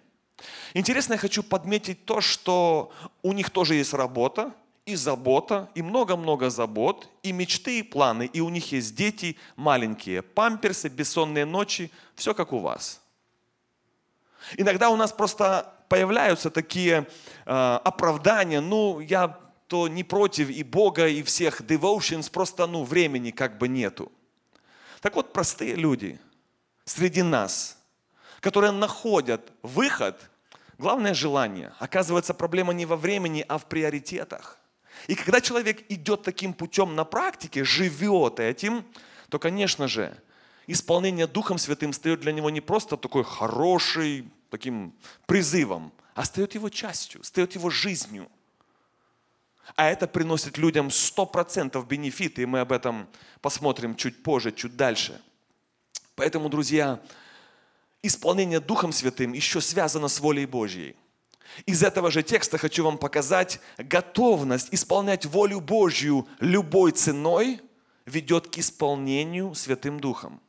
Интересно, 0.75 1.15
я 1.15 1.19
хочу 1.19 1.43
подметить 1.43 2.05
то, 2.05 2.21
что 2.21 2.93
у 3.23 3.33
них 3.33 3.51
тоже 3.51 3.75
есть 3.75 3.93
работа, 3.93 4.55
и 4.87 4.97
забота, 4.97 5.69
и 5.75 5.83
много-много 5.83 6.49
забот, 6.49 7.09
и 7.23 7.33
мечты, 7.33 7.81
и 7.81 7.83
планы, 7.83 8.25
и 8.33 8.41
у 8.41 8.49
них 8.49 8.73
есть 8.73 8.95
дети 8.95 9.37
маленькие, 9.57 10.23
памперсы, 10.23 10.89
бессонные 10.89 11.45
ночи, 11.45 11.91
все 12.15 12.33
как 12.33 12.53
у 12.55 12.59
вас. 12.59 13.03
Иногда 14.57 14.89
у 14.89 14.97
нас 14.97 15.13
просто 15.13 15.75
появляются 15.89 16.51
такие 16.51 17.07
э, 17.45 17.81
оправдания, 17.85 18.61
ну, 18.61 19.01
я 19.01 19.39
то 19.67 19.89
не 19.89 20.05
против 20.05 20.49
и 20.49 20.63
Бога, 20.63 21.07
и 21.07 21.23
всех 21.23 21.61
devotions, 21.61 22.31
просто, 22.31 22.67
ну, 22.67 22.85
времени 22.85 23.31
как 23.31 23.59
бы 23.59 23.69
нету. 23.69 24.11
Так 25.01 25.17
вот, 25.17 25.33
простые 25.33 25.75
люди 25.75 26.19
среди 26.85 27.23
нас, 27.23 27.78
которые 28.41 28.73
находят 28.73 29.53
выход, 29.63 30.31
главное 30.79 31.15
желание. 31.15 31.73
Оказывается, 31.79 32.35
проблема 32.35 32.73
не 32.73 32.87
во 32.87 32.97
времени, 32.97 33.45
а 33.49 33.59
в 33.59 33.67
приоритетах. 33.67 34.59
И 35.07 35.15
когда 35.15 35.41
человек 35.41 35.85
идет 35.91 36.23
таким 36.23 36.53
путем 36.53 36.97
на 36.97 37.05
практике, 37.05 37.65
живет 37.65 38.41
этим, 38.41 38.85
то, 39.29 39.39
конечно 39.39 39.89
же, 39.89 40.17
исполнение 40.67 41.27
Духом 41.27 41.59
Святым 41.59 41.93
стает 41.93 42.21
для 42.21 42.33
него 42.33 42.51
не 42.51 42.61
просто 42.61 42.97
такой 42.97 43.25
хороший, 43.25 44.29
таким 44.51 44.95
призывом, 45.27 45.93
а 46.15 46.25
стает 46.25 46.55
его 46.55 46.69
частью, 46.69 47.23
стает 47.23 47.55
его 47.55 47.71
жизнью. 47.71 48.29
А 49.77 49.89
это 49.91 50.07
приносит 50.07 50.57
людям 50.57 50.89
100% 50.89 51.87
бенефиты, 51.87 52.43
и 52.43 52.47
мы 52.47 52.61
об 52.61 52.73
этом 52.73 53.07
посмотрим 53.41 53.95
чуть 53.95 54.23
позже, 54.23 54.51
чуть 54.51 54.77
дальше. 54.77 55.21
Поэтому, 56.17 56.49
друзья, 56.49 57.01
исполнение 58.03 58.61
Духом 58.61 58.93
Святым 58.93 59.33
еще 59.33 59.61
связано 59.61 60.09
с 60.09 60.21
волей 60.21 60.47
Божьей. 60.47 60.97
Из 61.67 61.83
этого 61.83 62.11
же 62.11 62.23
текста 62.23 62.59
хочу 62.59 62.85
вам 62.85 62.99
показать 62.99 63.61
готовность 63.79 64.69
исполнять 64.73 65.27
волю 65.27 65.61
Божью 65.61 66.29
любой 66.41 66.93
ценой 66.93 67.61
ведет 68.07 68.49
к 68.49 68.59
исполнению 68.59 69.55
Святым 69.55 70.01
Духом. 70.01 70.41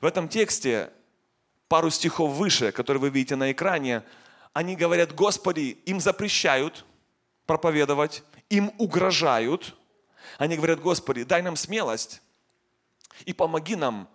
В 0.00 0.06
этом 0.06 0.28
тексте 0.28 0.90
пару 1.68 1.90
стихов 1.90 2.32
выше, 2.32 2.72
которые 2.72 3.00
вы 3.00 3.10
видите 3.10 3.36
на 3.36 3.52
экране, 3.52 4.02
они 4.52 4.76
говорят, 4.76 5.14
Господи, 5.14 5.78
им 5.84 6.00
запрещают 6.00 6.84
проповедовать, 7.46 8.22
им 8.48 8.72
угрожают. 8.78 9.76
Они 10.38 10.56
говорят, 10.56 10.80
Господи, 10.80 11.24
дай 11.24 11.42
нам 11.42 11.56
смелость 11.56 12.22
и 13.24 13.32
помоги 13.32 13.76
нам 13.76 14.08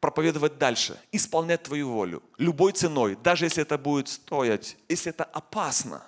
проповедовать 0.00 0.58
дальше, 0.58 1.00
исполнять 1.12 1.64
Твою 1.64 1.90
волю, 1.90 2.22
любой 2.38 2.72
ценой, 2.72 3.16
даже 3.16 3.46
если 3.46 3.62
это 3.62 3.78
будет 3.78 4.08
стоить, 4.08 4.76
если 4.88 5.10
это 5.10 5.24
опасно. 5.24 6.02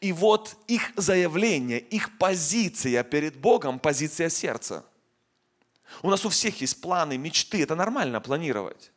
И 0.00 0.12
вот 0.12 0.56
их 0.68 0.92
заявление, 0.96 1.78
их 1.78 2.18
позиция 2.18 3.02
перед 3.02 3.36
Богом, 3.36 3.78
позиция 3.78 4.28
сердца. 4.28 4.84
У 6.02 6.10
нас 6.10 6.24
у 6.24 6.28
всех 6.28 6.60
есть 6.60 6.80
планы, 6.80 7.18
мечты, 7.18 7.62
это 7.62 7.74
нормально 7.74 8.20
планировать. 8.20 8.92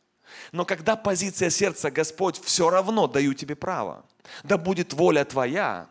Но 0.52 0.64
когда 0.64 0.96
позиция 0.96 1.50
сердца, 1.50 1.90
Господь, 1.90 2.40
все 2.42 2.70
равно 2.70 3.06
даю 3.06 3.34
тебе 3.34 3.54
право, 3.54 4.04
да 4.42 4.58
будет 4.58 4.92
воля 4.92 5.24
Твоя, 5.24 5.88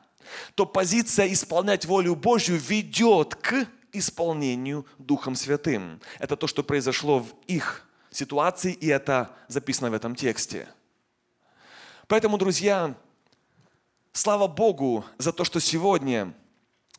то 0.56 0.66
позиция 0.66 1.32
исполнять 1.32 1.86
волю 1.86 2.16
Божью 2.16 2.58
ведет 2.58 3.36
к 3.36 3.68
исполнению 3.94 4.86
Духом 4.98 5.36
Святым. 5.36 6.02
Это 6.20 6.36
то, 6.36 6.48
что 6.48 6.64
произошло 6.64 7.20
в 7.20 7.34
их 7.48 7.85
ситуации, 8.16 8.74
и 8.74 8.88
это 8.88 9.32
записано 9.48 9.90
в 9.90 9.94
этом 9.94 10.16
тексте. 10.16 10.68
Поэтому, 12.08 12.38
друзья, 12.38 12.96
слава 14.14 14.48
Богу 14.48 15.06
за 15.18 15.32
то, 15.32 15.44
что 15.44 15.60
сегодня 15.60 16.34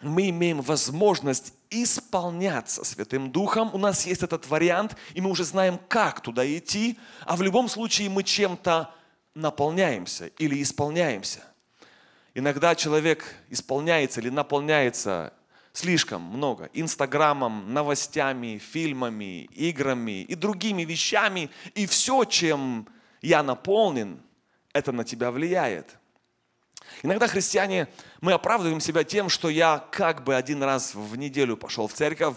мы 0.02 0.28
имеем 0.28 0.60
возможность 0.60 1.54
исполняться 1.70 2.84
Святым 2.84 3.32
Духом. 3.32 3.70
У 3.72 3.78
нас 3.78 4.06
есть 4.06 4.22
этот 4.22 4.46
вариант, 4.48 4.96
и 5.14 5.20
мы 5.20 5.30
уже 5.30 5.44
знаем, 5.44 5.78
как 5.88 6.20
туда 6.20 6.46
идти, 6.46 6.98
а 7.24 7.36
в 7.36 7.42
любом 7.42 7.68
случае 7.68 8.10
мы 8.10 8.22
чем-то 8.22 8.92
наполняемся 9.34 10.26
или 10.38 10.62
исполняемся– 10.62 11.44
Иногда 12.36 12.74
человек 12.74 13.34
исполняется 13.48 14.20
или 14.20 14.28
наполняется 14.28 15.32
слишком 15.76 16.22
много 16.22 16.70
инстаграмом, 16.72 17.74
новостями, 17.74 18.56
фильмами, 18.56 19.44
играми 19.52 20.22
и 20.22 20.34
другими 20.34 20.82
вещами. 20.82 21.50
И 21.74 21.86
все, 21.86 22.24
чем 22.24 22.88
я 23.20 23.42
наполнен, 23.42 24.22
это 24.72 24.90
на 24.92 25.04
тебя 25.04 25.30
влияет. 25.30 25.98
Иногда 27.02 27.28
христиане, 27.28 27.88
мы 28.22 28.32
оправдываем 28.32 28.80
себя 28.80 29.04
тем, 29.04 29.28
что 29.28 29.50
я 29.50 29.84
как 29.90 30.24
бы 30.24 30.34
один 30.34 30.62
раз 30.62 30.94
в 30.94 31.16
неделю 31.16 31.58
пошел 31.58 31.88
в 31.88 31.92
церковь 31.92 32.36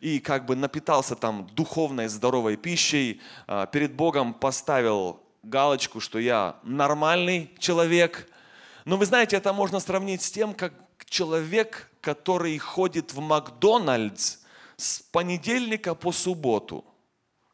и 0.00 0.18
как 0.18 0.46
бы 0.46 0.56
напитался 0.56 1.14
там 1.14 1.46
духовной 1.52 2.08
здоровой 2.08 2.56
пищей, 2.56 3.20
а, 3.46 3.66
перед 3.66 3.94
Богом 3.94 4.34
поставил 4.34 5.22
галочку, 5.44 6.00
что 6.00 6.18
я 6.18 6.56
нормальный 6.64 7.54
человек– 7.58 8.26
но 8.86 8.96
вы 8.96 9.04
знаете, 9.04 9.36
это 9.36 9.52
можно 9.52 9.78
сравнить 9.78 10.22
с 10.22 10.30
тем, 10.30 10.54
как 10.54 10.72
человек 11.04 11.89
который 12.00 12.56
ходит 12.58 13.12
в 13.12 13.20
Макдональдс 13.20 14.38
с 14.76 15.00
понедельника 15.00 15.94
по 15.94 16.12
субботу 16.12 16.84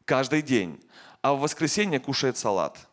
каждый 0.05 0.41
день, 0.41 0.81
а 1.21 1.33
в 1.33 1.41
воскресенье 1.41 1.99
кушает 1.99 2.37
салат. 2.37 2.87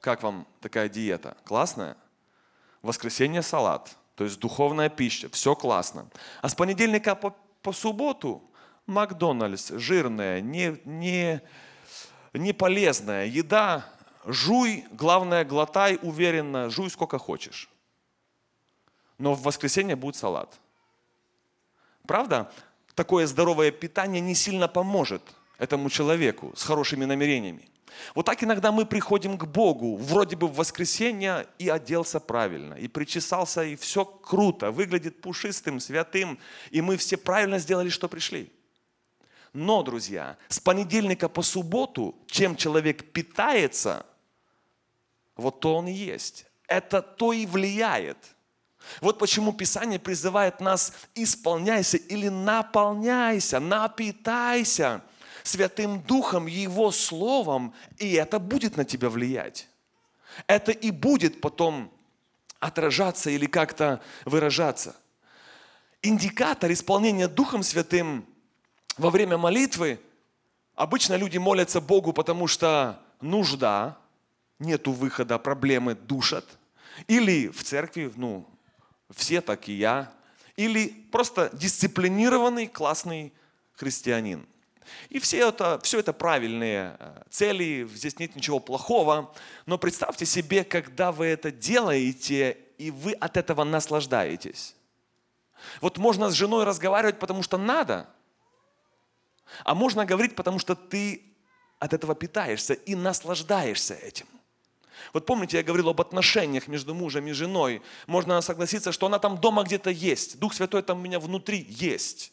Как 0.00 0.22
вам 0.22 0.46
такая 0.60 0.88
диета? 0.88 1.36
Классная? 1.44 1.96
Воскресенье 2.80 3.42
салат, 3.42 3.94
то 4.14 4.24
есть 4.24 4.38
духовная 4.40 4.88
пища, 4.88 5.28
все 5.28 5.54
классно. 5.54 6.08
А 6.40 6.48
с 6.48 6.54
понедельника 6.54 7.14
по, 7.14 7.36
по 7.62 7.72
субботу 7.72 8.42
Макдональдс, 8.86 9.72
жирная, 9.72 10.40
не, 10.40 10.80
не, 10.84 11.42
не 12.32 12.52
полезная 12.54 13.26
еда, 13.26 13.84
жуй, 14.24 14.86
главное, 14.90 15.44
глотай 15.44 15.98
уверенно, 16.02 16.70
жуй 16.70 16.90
сколько 16.90 17.18
хочешь. 17.18 17.69
Но 19.20 19.34
в 19.34 19.42
воскресенье 19.42 19.96
будет 19.96 20.16
салат. 20.16 20.58
Правда? 22.06 22.50
Такое 22.94 23.26
здоровое 23.26 23.70
питание 23.70 24.20
не 24.22 24.34
сильно 24.34 24.66
поможет 24.66 25.22
этому 25.58 25.90
человеку 25.90 26.52
с 26.56 26.64
хорошими 26.64 27.04
намерениями. 27.04 27.68
Вот 28.14 28.24
так 28.24 28.42
иногда 28.42 28.72
мы 28.72 28.86
приходим 28.86 29.36
к 29.36 29.44
Богу, 29.44 29.96
вроде 29.96 30.36
бы 30.36 30.46
в 30.48 30.54
воскресенье 30.54 31.46
и 31.58 31.68
оделся 31.68 32.18
правильно, 32.18 32.74
и 32.74 32.88
причесался, 32.88 33.62
и 33.62 33.76
все 33.76 34.06
круто, 34.06 34.70
выглядит 34.70 35.20
пушистым, 35.20 35.80
святым, 35.80 36.38
и 36.70 36.80
мы 36.80 36.96
все 36.96 37.18
правильно 37.18 37.58
сделали, 37.58 37.90
что 37.90 38.08
пришли. 38.08 38.50
Но, 39.52 39.82
друзья, 39.82 40.38
с 40.48 40.60
понедельника 40.60 41.28
по 41.28 41.42
субботу, 41.42 42.14
чем 42.26 42.56
человек 42.56 43.12
питается, 43.12 44.06
вот 45.36 45.60
то 45.60 45.76
он 45.76 45.88
и 45.88 45.92
есть. 45.92 46.46
Это 46.66 47.02
то 47.02 47.34
и 47.34 47.44
влияет. 47.44 48.16
Вот 49.00 49.18
почему 49.18 49.52
Писание 49.52 49.98
призывает 49.98 50.60
нас 50.60 50.92
исполняйся 51.14 51.96
или 51.96 52.28
наполняйся, 52.28 53.60
напитайся 53.60 55.02
Святым 55.42 56.02
Духом, 56.02 56.46
Его 56.46 56.90
Словом, 56.90 57.74
и 57.98 58.12
это 58.12 58.38
будет 58.38 58.76
на 58.76 58.84
тебя 58.84 59.08
влиять. 59.08 59.68
Это 60.46 60.72
и 60.72 60.90
будет 60.90 61.40
потом 61.40 61.92
отражаться 62.58 63.30
или 63.30 63.46
как-то 63.46 64.00
выражаться. 64.24 64.96
Индикатор 66.02 66.70
исполнения 66.72 67.28
Духом 67.28 67.62
Святым 67.62 68.26
во 68.96 69.10
время 69.10 69.38
молитвы, 69.38 70.00
обычно 70.74 71.14
люди 71.14 71.38
молятся 71.38 71.80
Богу, 71.80 72.12
потому 72.12 72.46
что 72.46 73.00
нужда, 73.20 73.98
нету 74.58 74.92
выхода, 74.92 75.38
проблемы 75.38 75.94
душат. 75.94 76.44
Или 77.06 77.48
в 77.48 77.62
церкви, 77.62 78.12
ну, 78.16 78.46
все 79.14 79.40
так 79.40 79.68
и 79.68 79.72
я. 79.72 80.12
Или 80.56 80.88
просто 81.10 81.50
дисциплинированный, 81.52 82.66
классный 82.66 83.32
христианин. 83.72 84.46
И 85.08 85.18
все 85.20 85.48
это, 85.48 85.78
все 85.82 86.00
это 86.00 86.12
правильные 86.12 86.96
э, 86.98 87.22
цели, 87.30 87.88
здесь 87.94 88.18
нет 88.18 88.34
ничего 88.34 88.58
плохого. 88.58 89.32
Но 89.66 89.78
представьте 89.78 90.26
себе, 90.26 90.64
когда 90.64 91.12
вы 91.12 91.26
это 91.26 91.52
делаете, 91.52 92.58
и 92.78 92.90
вы 92.90 93.12
от 93.12 93.36
этого 93.36 93.64
наслаждаетесь. 93.64 94.74
Вот 95.80 95.98
можно 95.98 96.30
с 96.30 96.34
женой 96.34 96.64
разговаривать, 96.64 97.18
потому 97.18 97.42
что 97.42 97.56
надо– 97.56 98.08
а 99.64 99.74
можно 99.74 100.04
говорить, 100.06 100.34
потому 100.36 100.58
что 100.58 100.74
ты 100.74 101.22
от 101.78 101.92
этого 101.92 102.14
питаешься 102.14 102.74
и 102.74 102.94
наслаждаешься 102.94 103.94
этим. 103.94 104.26
Вот 105.12 105.26
помните, 105.26 105.56
я 105.56 105.62
говорил 105.62 105.88
об 105.88 106.00
отношениях 106.00 106.68
между 106.68 106.94
мужем 106.94 107.26
и 107.26 107.32
женой. 107.32 107.82
Можно 108.06 108.40
согласиться, 108.40 108.92
что 108.92 109.06
она 109.06 109.18
там 109.18 109.38
дома 109.38 109.62
где-то 109.62 109.90
есть. 109.90 110.38
Дух 110.38 110.54
Святой 110.54 110.82
там 110.82 110.98
у 110.98 111.02
меня 111.02 111.18
внутри 111.18 111.66
есть. 111.68 112.32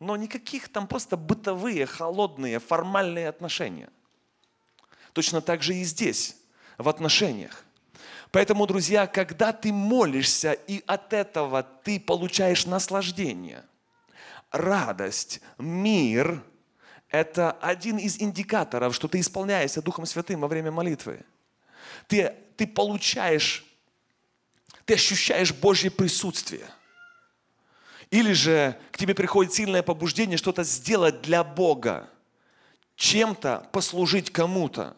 Но 0.00 0.16
никаких 0.16 0.68
там 0.68 0.86
просто 0.86 1.16
бытовые, 1.16 1.86
холодные, 1.86 2.58
формальные 2.58 3.28
отношения. 3.28 3.90
Точно 5.12 5.40
так 5.40 5.62
же 5.62 5.74
и 5.74 5.84
здесь, 5.84 6.36
в 6.78 6.88
отношениях. 6.88 7.64
Поэтому, 8.30 8.66
друзья, 8.66 9.06
когда 9.06 9.52
ты 9.52 9.72
молишься, 9.72 10.52
и 10.52 10.82
от 10.86 11.12
этого 11.12 11.62
ты 11.62 12.00
получаешь 12.00 12.66
наслаждение– 12.66 13.64
радость, 14.50 15.40
мир– 15.58 16.42
это 17.14 17.52
один 17.52 17.98
из 17.98 18.20
индикаторов, 18.20 18.92
что 18.92 19.06
ты 19.06 19.20
исполняешься 19.20 19.80
Духом 19.80 20.04
Святым 20.04 20.40
во 20.40 20.48
время 20.48 20.72
молитвы. 20.72 21.20
Ты, 22.08 22.34
ты 22.56 22.66
получаешь, 22.66 23.64
ты 24.84 24.94
ощущаешь 24.94 25.52
Божье 25.52 25.92
присутствие. 25.92 26.66
Или 28.10 28.32
же 28.32 28.76
к 28.90 28.98
тебе 28.98 29.14
приходит 29.14 29.54
сильное 29.54 29.84
побуждение 29.84 30.36
что-то 30.36 30.64
сделать 30.64 31.22
для 31.22 31.44
Бога, 31.44 32.08
чем-то 32.96 33.68
послужить 33.72 34.32
кому-то. 34.32 34.96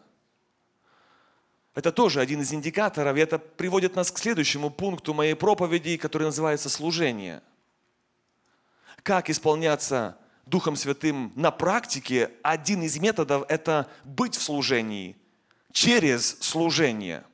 Это 1.75 1.91
тоже 1.91 2.19
один 2.19 2.41
из 2.41 2.51
индикаторов, 2.51 3.15
и 3.15 3.19
это 3.19 3.37
приводит 3.37 3.95
нас 3.95 4.11
к 4.11 4.17
следующему 4.17 4.71
пункту 4.71 5.13
моей 5.13 5.35
проповеди, 5.35 5.97
который 5.97 6.23
называется 6.23 6.67
«служение» 6.69 7.43
как 9.03 9.29
исполняться 9.29 10.17
Духом 10.47 10.77
Святым 10.77 11.33
на 11.35 11.51
практике, 11.51 12.31
один 12.41 12.81
из 12.81 12.97
методов– 12.97 13.43
это 13.49 13.89
быть 14.05 14.35
в 14.35 14.41
служении, 14.41 15.17
через 15.73 16.39
служение. 16.39 17.25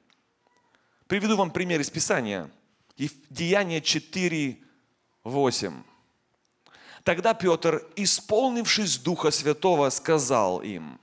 Приведу 1.08 1.38
вам 1.38 1.52
пример 1.52 1.80
из 1.80 1.92
Писания. 1.92 2.50
Деяние 3.30 3.82
4, 3.82 4.58
8. 5.24 5.84
Тогда 7.04 7.36
Петр, 7.36 7.86
исполнившись 7.96 8.98
Духа 8.98 9.30
Святого, 9.30 9.92
сказал 9.92 10.64
им, 10.64 11.00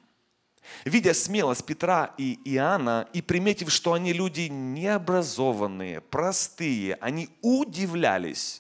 видя 0.85 1.15
смелость 1.15 1.65
Петра 1.65 2.13
и 2.19 2.41
Иоанна 2.45 3.09
и 3.13 3.23
приметив, 3.23 3.71
что 3.71 3.93
они 3.93 4.13
люди 4.13 4.49
необразованные, 4.49 6.01
простые, 6.01 6.97
они 6.97 7.29
удивлялись 7.41 8.60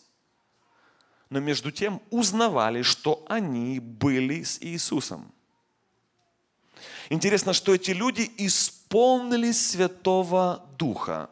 но 1.30 1.38
между 1.38 1.70
тем 1.70 2.02
узнавали, 2.10 2.82
что 2.82 3.24
они 3.28 3.78
были 3.78 4.42
с 4.42 4.58
Иисусом. 4.60 5.32
Интересно, 7.08 7.52
что 7.52 7.74
эти 7.74 7.92
люди 7.92 8.30
исполнились 8.36 9.70
Святого 9.70 10.66
Духа. 10.76 11.30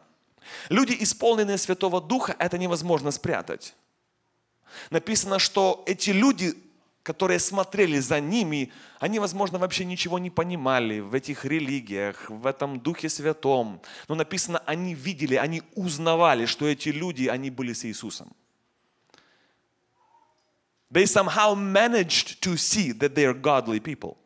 Люди, 0.69 0.95
исполненные 0.99 1.57
Святого 1.57 2.01
Духа, 2.01 2.35
это 2.39 2.57
невозможно 2.57 3.11
спрятать. 3.11 3.75
Написано, 4.89 5.37
что 5.39 5.83
эти 5.85 6.11
люди, 6.11 6.53
которые 7.03 7.39
смотрели 7.39 7.99
за 7.99 8.19
ними, 8.19 8.71
они, 8.99 9.19
возможно, 9.19 9.57
вообще 9.57 9.85
ничего 9.85 10.19
не 10.19 10.29
понимали 10.29 10.99
в 10.99 11.13
этих 11.13 11.45
религиях, 11.45 12.29
в 12.29 12.45
этом 12.45 12.79
Духе 12.79 13.09
Святом. 13.09 13.81
Но 14.07 14.15
написано, 14.15 14.59
они 14.65 14.93
видели, 14.93 15.35
они 15.35 15.61
узнавали, 15.75 16.45
что 16.45 16.67
эти 16.67 16.89
люди, 16.89 17.27
они 17.27 17.49
были 17.49 17.73
с 17.73 17.85
Иисусом. 17.85 18.33
They 20.91 21.05
somehow 21.05 21.53
managed 21.53 22.41
to 22.41 22.57
see 22.57 22.91
that 22.93 23.13
they 23.13 23.25
are 23.25 23.33
godly 23.33 23.79
people. 23.79 24.17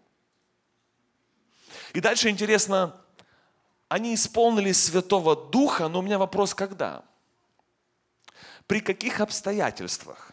И 1.93 1.99
дальше 1.99 2.29
интересно, 2.29 2.95
они 3.89 4.15
исполнились 4.15 4.81
Святого 4.81 5.35
Духа, 5.35 5.87
но 5.87 5.99
у 5.99 6.01
меня 6.01 6.17
вопрос, 6.17 6.55
когда? 6.55 7.03
При 8.65 8.79
каких 8.79 9.19
обстоятельствах? 9.19 10.31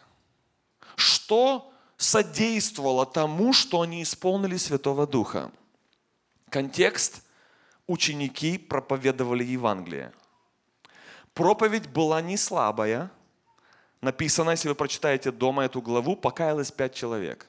Что 0.95 1.71
содействовало 1.97 3.05
тому, 3.05 3.53
что 3.53 3.81
они 3.81 4.01
исполнили 4.01 4.57
Святого 4.57 5.05
Духа? 5.05 5.51
Контекст– 6.49 7.23
ученики 7.87 8.57
проповедовали 8.57 9.43
Евангелие. 9.43 10.13
Проповедь 11.33 11.87
была 11.87 12.21
не 12.21 12.37
слабая– 12.37 13.11
написано, 14.01 14.51
если 14.51 14.69
вы 14.69 14.75
прочитаете 14.75 15.31
дома 15.31 15.65
эту 15.65 15.81
главу, 15.81 16.15
покаялось 16.15 16.71
пять 16.71 16.93
человек. 16.93 17.47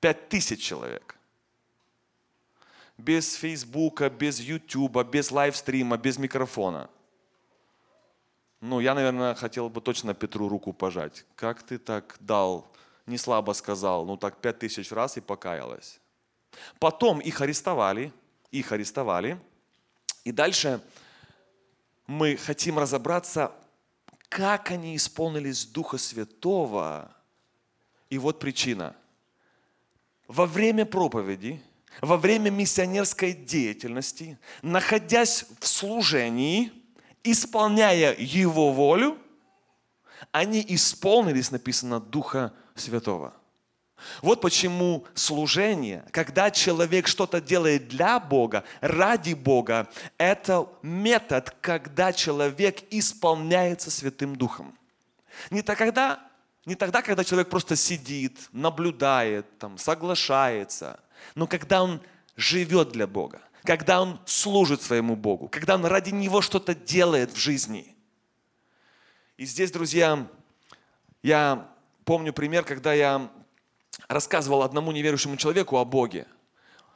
Пять 0.00 0.28
тысяч 0.28 0.62
человек. 0.62 1.16
Без 2.98 3.34
Фейсбука, 3.34 4.10
без 4.10 4.40
Ютуба, 4.40 5.04
без 5.04 5.30
лайвстрима, 5.30 5.96
без 5.96 6.18
микрофона. 6.18 6.88
Ну, 8.60 8.80
я, 8.80 8.94
наверное, 8.94 9.34
хотел 9.34 9.68
бы 9.68 9.80
точно 9.80 10.14
Петру 10.14 10.48
руку 10.48 10.72
пожать. 10.72 11.24
Как 11.34 11.62
ты 11.62 11.78
так 11.78 12.16
дал, 12.20 12.70
не 13.06 13.18
слабо 13.18 13.52
сказал, 13.52 14.06
ну 14.06 14.16
так 14.16 14.36
пять 14.36 14.60
тысяч 14.60 14.92
раз 14.92 15.16
и 15.16 15.20
покаялась. 15.20 16.00
Потом 16.78 17.18
их 17.18 17.40
арестовали, 17.40 18.12
их 18.52 18.70
арестовали. 18.70 19.38
И 20.24 20.30
дальше 20.30 20.80
мы 22.06 22.36
хотим 22.36 22.78
разобраться, 22.78 23.52
как 24.32 24.70
они 24.70 24.96
исполнились 24.96 25.66
Духа 25.66 25.98
Святого. 25.98 27.14
И 28.08 28.16
вот 28.16 28.38
причина. 28.38 28.96
Во 30.26 30.46
время 30.46 30.86
проповеди, 30.86 31.62
во 32.00 32.16
время 32.16 32.48
миссионерской 32.48 33.34
деятельности, 33.34 34.38
находясь 34.62 35.44
в 35.60 35.66
служении, 35.66 36.72
исполняя 37.22 38.16
Его 38.16 38.72
волю, 38.72 39.18
они 40.30 40.64
исполнились, 40.66 41.50
написано, 41.50 42.00
Духа 42.00 42.54
Святого. 42.74 43.34
Вот 44.20 44.40
почему 44.40 45.06
служение, 45.14 46.04
когда 46.10 46.50
человек 46.50 47.06
что-то 47.06 47.40
делает 47.40 47.88
для 47.88 48.18
Бога, 48.20 48.64
ради 48.80 49.34
Бога, 49.34 49.88
это 50.18 50.68
метод, 50.82 51.54
когда 51.60 52.12
человек 52.12 52.82
исполняется 52.90 53.90
Святым 53.90 54.36
Духом. 54.36 54.76
Не 55.50 55.62
тогда, 55.62 56.20
не 56.66 56.74
тогда, 56.74 57.02
когда 57.02 57.24
человек 57.24 57.48
просто 57.48 57.76
сидит, 57.76 58.48
наблюдает, 58.52 59.58
там, 59.58 59.78
соглашается, 59.78 61.00
но 61.34 61.46
когда 61.46 61.82
он 61.82 62.00
живет 62.36 62.90
для 62.90 63.06
Бога, 63.06 63.40
когда 63.64 64.02
он 64.02 64.20
служит 64.26 64.82
своему 64.82 65.16
Богу, 65.16 65.48
когда 65.48 65.74
он 65.74 65.84
ради 65.84 66.10
Него 66.10 66.40
что-то 66.40 66.74
делает 66.74 67.32
в 67.32 67.36
жизни. 67.36 67.94
И 69.36 69.44
здесь, 69.44 69.70
друзья, 69.70 70.26
я 71.22 71.68
помню 72.04 72.32
пример, 72.32 72.64
когда 72.64 72.92
я 72.92 73.30
рассказывал 74.08 74.62
одному 74.62 74.92
неверующему 74.92 75.36
человеку 75.36 75.76
о 75.78 75.84
Боге. 75.84 76.26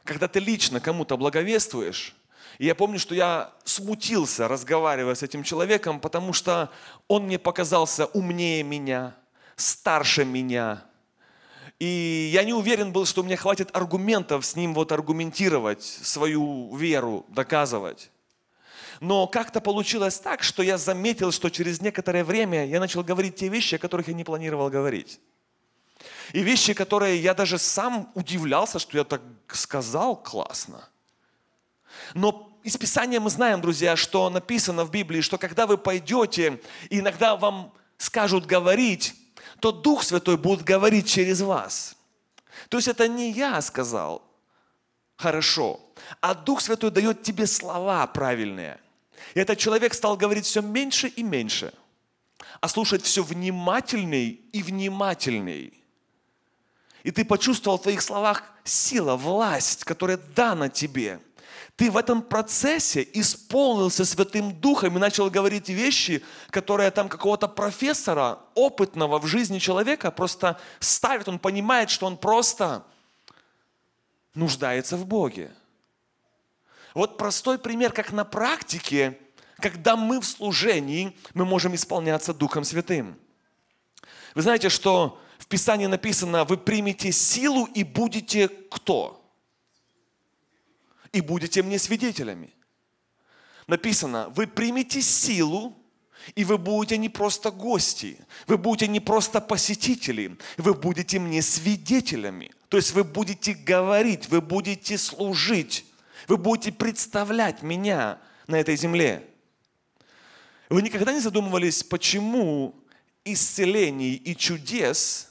Когда 0.05 0.29
ты 0.29 0.39
лично 0.41 0.81
кому-то 0.81 1.17
благовествуешь, 1.17 2.15
и 2.59 2.67
я 2.67 2.75
помню, 2.75 2.99
что 2.99 3.15
я 3.15 3.53
смутился, 3.65 4.49
разговаривая 4.49 5.15
с 5.15 5.23
этим 5.23 5.43
человеком, 5.43 6.01
потому 6.01 6.33
что 6.33 6.71
он 7.09 7.25
мне 7.25 7.39
показался 7.39 8.07
умнее 8.07 8.63
меня, 8.63 9.15
старше 9.57 10.25
меня. 10.25 10.85
И 11.79 12.31
я 12.33 12.45
не 12.45 12.55
уверен 12.55 12.93
был, 12.93 13.05
что 13.05 13.23
меня 13.23 13.37
хватит 13.37 13.69
аргументов 13.75 14.47
с 14.47 14.57
ним 14.57 14.73
вот 14.73 14.93
аргументировать 14.93 15.83
свою 15.83 16.75
веру, 16.75 17.27
доказывать. 17.29 18.11
Но 19.01 19.27
как-то 19.27 19.61
получилось 19.61 20.19
так, 20.19 20.43
что 20.43 20.63
я 20.63 20.79
заметил, 20.79 21.33
что 21.33 21.51
через 21.51 21.83
некоторое 21.83 22.25
время 22.25 22.65
я 22.65 22.81
начал 22.81 23.05
говорить 23.05 23.37
те 23.37 23.49
вещи, 23.49 23.75
о 23.75 23.79
которых 23.79 24.09
я 24.09 24.15
не 24.15 24.25
планировал 24.25 24.71
говорить. 24.71 25.21
И 26.33 26.43
вещи, 26.43 26.75
которые 26.75 27.21
я 27.21 27.35
даже 27.35 27.59
сам 27.59 28.11
удивлялся, 28.15 28.79
что 28.79 28.99
я 28.99 29.05
так 29.05 29.23
сказал 29.49 30.17
классно. 30.17 30.89
Но 32.15 32.59
из 32.63 32.77
Писания 32.77 33.21
мы 33.21 33.31
знаем, 33.31 33.61
друзья, 33.61 33.97
что 33.97 34.29
написано 34.29 34.85
в 34.85 34.91
Библии, 34.91 35.21
что 35.21 35.39
когда 35.39 35.67
вы 35.67 35.79
пойдете, 35.79 36.61
иногда 36.91 37.37
вам 37.37 37.73
скажут 37.97 38.47
говорить, 38.47 39.15
то 39.61 39.73
Дух 39.73 40.03
Святой 40.03 40.37
будет 40.37 40.63
говорить 40.63 41.09
через 41.09 41.41
вас. 41.41 41.97
То 42.69 42.79
есть 42.79 42.89
это 42.89 43.07
не 43.07 43.31
я 43.31 43.61
сказал, 43.61 44.23
хорошо, 45.17 45.81
а 46.21 46.35
Дух 46.35 46.61
Святой 46.61 46.91
дает 46.91 47.23
тебе 47.23 47.47
слова 47.47 48.07
правильные. 48.07 48.81
И 49.35 49.41
этот 49.41 49.59
человек 49.59 49.95
стал 49.95 50.17
говорить 50.17 50.47
все 50.47 50.61
меньше 50.61 51.09
и 51.09 51.23
меньше, 51.23 51.73
а 52.61 52.69
слушать 52.69 53.03
все 53.03 53.23
внимательней 53.23 54.41
и 54.53 54.63
внимательней. 54.63 55.86
И 57.07 57.13
ты 57.13 57.25
почувствовал 57.25 57.79
в 57.79 57.83
твоих 57.83 58.03
словах 58.03 58.43
сила, 58.65 59.15
власть, 59.15 59.85
которая 59.85 60.17
дана 60.17 60.69
тебе. 60.69 61.21
Ты 61.77 61.89
в 61.89 61.97
этом 61.97 62.21
процессе 62.21 63.09
исполнился 63.13 64.05
Святым 64.05 64.53
Духом 64.61 64.97
и 64.97 64.99
начал 64.99 65.31
говорить 65.31 65.69
вещи, 65.69 66.25
которые 66.51 66.91
там 66.91 67.09
какого-то 67.09 67.47
профессора, 67.47 68.41
опытного 68.57 69.21
в 69.21 69.27
жизни 69.29 69.61
человека, 69.61 70.11
просто 70.11 70.59
ставит. 70.81 71.29
Он 71.29 71.39
понимает, 71.39 71.91
что 71.91 72.07
он 72.07 72.17
просто 72.17 72.85
нуждается 74.35 74.97
в 74.97 75.07
Боге. 75.07 75.53
Вот 76.93 77.19
простой 77.19 77.57
пример, 77.57 77.93
как 77.93 78.11
на 78.11 78.25
практике, 78.25 79.17
когда 79.61 79.95
мы 79.95 80.21
в 80.21 80.27
служении, 80.27 81.17
мы 81.35 81.45
можем 81.45 81.73
исполняться 81.77 82.35
Духом 82.35 82.65
Святым. 82.65 83.17
Вы 84.35 84.43
знаете, 84.43 84.71
что 84.71 85.21
в 85.47 85.49
Писании 85.49 85.87
написано, 85.87 86.45
вы 86.45 86.57
примете 86.57 87.13
силу 87.13 87.67
и 87.67 87.85
будете 87.85 88.49
кто? 88.49 89.25
И 91.13 91.21
будете 91.21 91.63
мне 91.63 91.79
свидетелями. 91.79 92.53
Написано, 93.69 94.29
вы 94.31 94.49
примете 94.49 95.01
силу, 95.01 95.73
и 96.35 96.45
вы 96.45 96.59
будете 96.59 96.99
не 96.99 97.09
просто 97.09 97.53
гости, 97.53 98.19
вы 98.49 98.59
будете 98.59 98.89
не 98.89 98.99
просто 98.99 99.41
посетители, 99.41 100.37
вы 100.57 100.75
будете 100.75 101.21
мне 101.21 101.41
свидетелями. 101.43 102.51
То 102.69 102.77
есть 102.77 102.91
вы 102.91 103.05
будете 103.05 103.55
говорить, 103.55 104.29
вы 104.29 104.41
будете 104.41 104.99
служить, 104.99 105.87
вы 106.27 106.39
будете 106.39 106.73
представлять 106.73 107.63
меня 107.63 108.19
на 108.49 108.57
этой 108.57 108.77
земле. 108.77 109.25
Вы 110.71 110.83
никогда 110.83 111.13
не 111.13 111.21
задумывались, 111.21 111.85
почему 111.85 112.75
исцелений 113.25 114.15
и 114.15 114.35
чудес 114.35 115.29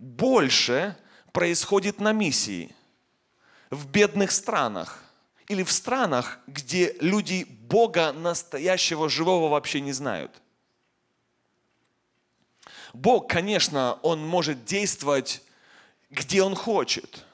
больше 0.00 0.96
происходит 1.32 2.00
на 2.00 2.12
миссии, 2.12 2.74
в 3.68 3.86
бедных 3.86 4.32
странах 4.32 5.04
или 5.46 5.62
в 5.62 5.70
странах, 5.70 6.40
где 6.46 6.96
люди 7.00 7.44
Бога 7.44 8.12
настоящего, 8.12 9.08
живого 9.08 9.48
вообще 9.48 9.80
не 9.80 9.92
знают. 9.92 10.40
Бог, 12.94 13.28
конечно, 13.28 13.98
Он 14.02 14.26
может 14.26 14.64
действовать, 14.64 15.42
где 16.08 16.42
Он 16.42 16.56
хочет. 16.56 17.24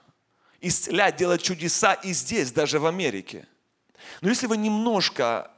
Исцелять, 0.60 1.16
делать 1.16 1.42
чудеса 1.42 1.94
и 1.94 2.12
здесь, 2.12 2.50
даже 2.50 2.80
в 2.80 2.86
Америке. 2.86 3.46
Но 4.20 4.28
если 4.28 4.48
вы 4.48 4.56
немножко 4.56 5.52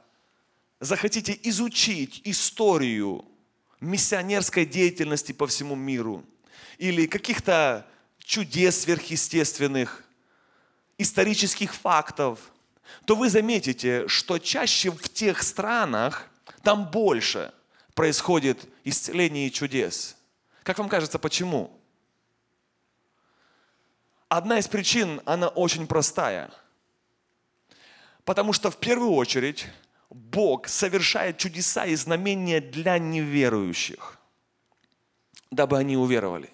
захотите 0.79 1.37
изучить 1.43 2.21
историю 2.23 3.25
миссионерской 3.81 4.65
деятельности 4.65 5.31
по 5.31 5.47
всему 5.47 5.75
миру 5.75 6.23
или 6.79 7.05
каких-то 7.05 7.85
чудес 8.17 8.81
сверхъестественных, 8.81 10.03
исторических 10.97 11.75
фактов, 11.75 12.39
то 13.05 13.15
вы 13.15 13.29
заметите, 13.29 14.07
что 14.07 14.39
чаще 14.39 14.89
в 14.89 15.09
тех 15.09 15.43
странах 15.43 16.27
там 16.63 16.89
больше 16.89 17.53
происходит 17.93 18.65
исцеление 18.83 19.47
и 19.47 19.51
чудес. 19.51 20.15
Как 20.63 20.79
вам 20.79 20.89
кажется, 20.89 21.19
почему? 21.19 21.77
Одна 24.29 24.59
из 24.59 24.67
причин, 24.67 25.21
она 25.25 25.49
очень 25.49 25.85
простая. 25.85 26.49
Потому 28.23 28.53
что 28.53 28.71
в 28.71 28.77
первую 28.77 29.11
очередь 29.11 29.67
Бог 30.09 30.67
совершает 30.67 31.37
чудеса 31.37 31.85
и 31.85 31.95
знамения 31.95 32.61
для 32.61 32.99
неверующих, 32.99 34.17
дабы 35.51 35.77
они 35.77 35.97
уверовали. 35.97 36.51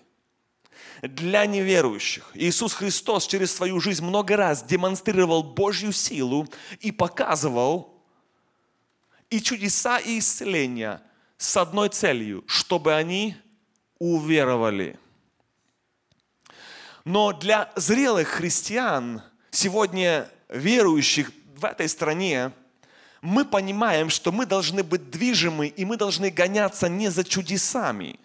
Для 1.08 1.46
неверующих. 1.46 2.32
Иисус 2.34 2.74
Христос 2.74 3.28
через 3.28 3.54
свою 3.54 3.80
жизнь 3.80 4.04
много 4.04 4.38
раз 4.38 4.64
демонстрировал 4.64 5.44
Божью 5.44 5.92
силу 5.92 6.48
и 6.80 6.92
показывал 6.92 8.02
и 9.30 9.42
чудеса, 9.42 10.00
и 10.00 10.20
исцеления 10.20 11.02
с 11.38 11.58
одной 11.58 11.90
целью, 11.90 12.44
чтобы 12.48 12.94
они 12.94 13.36
уверовали. 14.00 14.98
Но 17.04 17.34
для 17.34 17.72
зрелых 17.76 18.28
христиан, 18.30 19.22
сегодня 19.52 20.30
верующих 20.50 21.32
в 21.56 21.66
этой 21.66 21.88
стране, 21.88 22.52
мы 23.22 23.46
понимаем, 23.46 24.10
что 24.10 24.32
мы 24.32 24.46
должны 24.46 24.84
быть 24.84 25.12
движимы, 25.12 25.68
и 25.68 25.86
мы 25.86 25.98
должны 25.98 26.30
гоняться 26.30 26.90
не 26.90 27.10
за 27.10 27.24
чудесами, 27.24 28.20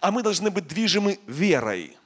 а 0.00 0.10
мы 0.10 0.22
должны 0.22 0.50
быть 0.50 0.66
движимы 0.66 1.18
верой. 1.26 1.96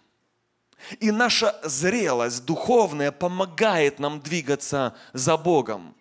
И 1.00 1.11
наша 1.11 1.58
зрелость 1.62 2.44
духовная 2.44 3.12
помогает 3.12 3.98
нам 3.98 4.20
двигаться 4.20 4.96
за 5.12 5.37
Богом. 5.37 5.94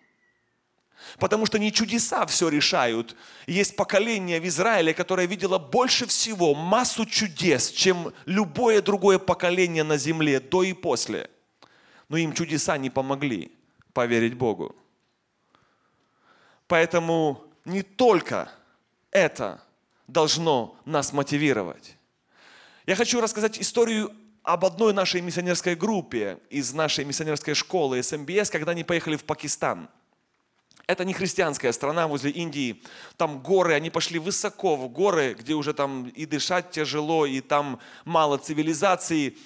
Потому 1.18 1.46
что 1.46 1.58
не 1.58 1.72
чудеса 1.72 2.26
все 2.26 2.48
решают. 2.48 3.16
Есть 3.46 3.76
поколение 3.76 4.40
в 4.40 4.46
Израиле, 4.46 4.94
которое 4.94 5.26
видело 5.26 5.58
больше 5.58 6.06
всего 6.06 6.54
массу 6.54 7.04
чудес, 7.06 7.70
чем 7.70 8.12
любое 8.24 8.82
другое 8.82 9.18
поколение 9.18 9.84
на 9.84 9.98
земле 9.98 10.40
до 10.40 10.62
и 10.62 10.72
после. 10.72 11.30
Но 12.08 12.16
им 12.16 12.32
чудеса 12.32 12.76
не 12.78 12.90
помогли 12.90 13.52
поверить 13.92 14.34
Богу. 14.34 14.74
Поэтому 16.66 17.44
не 17.64 17.82
только 17.82 18.50
это 19.10 19.60
должно 20.06 20.76
нас 20.84 21.12
мотивировать. 21.12 21.96
Я 22.86 22.96
хочу 22.96 23.20
рассказать 23.20 23.60
историю 23.60 24.12
об 24.42 24.64
одной 24.64 24.92
нашей 24.92 25.20
миссионерской 25.20 25.76
группе 25.76 26.38
из 26.50 26.72
нашей 26.72 27.04
миссионерской 27.04 27.54
школы 27.54 28.02
СМБС, 28.02 28.50
когда 28.50 28.72
они 28.72 28.82
поехали 28.82 29.16
в 29.16 29.24
Пакистан. 29.24 29.88
Это 30.88 31.04
не 31.04 31.14
христианская 31.14 31.72
страна 31.72 32.08
возле 32.08 32.32
Индии. 32.32 32.82
Там 33.16 33.40
горы, 33.40 33.74
они 33.74 33.88
пошли 33.88 34.18
высоко 34.18 34.74
в 34.74 34.88
горы, 34.88 35.34
где 35.38 35.54
уже 35.54 35.74
там 35.74 36.08
и 36.08 36.26
дышать 36.26 36.72
тяжело, 36.72 37.24
и 37.24 37.40
там 37.40 37.78
мало 38.04 38.36
цивилизации. 38.36 39.36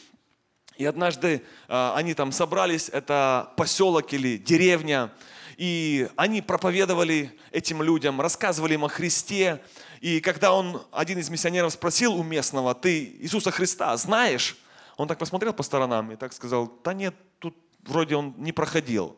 И 0.79 0.85
однажды 0.85 1.43
э, 1.69 1.93
они 1.95 2.15
там 2.15 2.33
собрались, 2.33 2.89
это 2.89 3.53
поселок 3.57 4.13
или 4.13 4.39
деревня, 4.39 5.11
и 5.57 6.09
они 6.17 6.43
проповедовали 6.43 7.33
этим 7.51 7.83
людям, 7.83 8.21
рассказывали 8.21 8.75
им 8.75 8.85
о 8.85 8.89
Христе. 8.89 9.63
И 10.01 10.21
когда 10.21 10.53
он, 10.53 10.83
один 10.93 11.19
из 11.19 11.31
миссионеров 11.31 11.73
спросил 11.73 12.15
у 12.15 12.23
местного, 12.23 12.75
ты 12.75 13.17
Иисуса 13.21 13.51
Христа 13.51 13.97
знаешь? 13.97 14.57
Он 14.97 15.09
так 15.09 15.19
посмотрел 15.19 15.53
по 15.53 15.63
сторонам 15.63 16.13
и 16.13 16.17
так 16.17 16.33
сказал, 16.33 16.73
да 16.83 16.95
нет, 16.95 17.15
тут 17.39 17.55
вроде 17.83 18.17
он 18.17 18.35
не 18.39 18.53
проходил. 18.53 19.17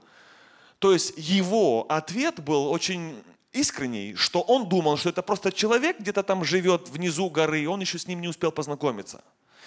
То 0.79 0.93
есть 0.93 1.15
его 1.17 1.87
ответ 1.89 2.41
был 2.41 2.69
очень 2.69 3.23
искренний, 3.53 4.15
что 4.15 4.41
он 4.41 4.69
думал, 4.69 4.97
что 4.97 5.09
это 5.09 5.23
просто 5.23 5.51
человек 5.53 5.99
где-то 5.99 6.23
там 6.23 6.45
живет 6.45 6.89
внизу 6.89 7.31
горы, 7.31 7.63
и 7.63 7.67
он 7.67 7.81
еще 7.81 7.99
с 7.99 8.07
ним 8.07 8.21
не 8.21 8.29
успел 8.29 8.53
познакомиться. 8.53 9.23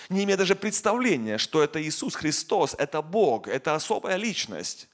Не 0.09 0.23
имея 0.23 0.37
даже 0.37 0.55
представления, 0.55 1.37
что 1.37 1.61
это 1.61 1.81
Иисус 1.81 2.15
Христос, 2.15 2.75
это 2.77 3.01
Бог, 3.01 3.47
это 3.47 3.75
особая 3.75 4.15
личность. 4.15 4.87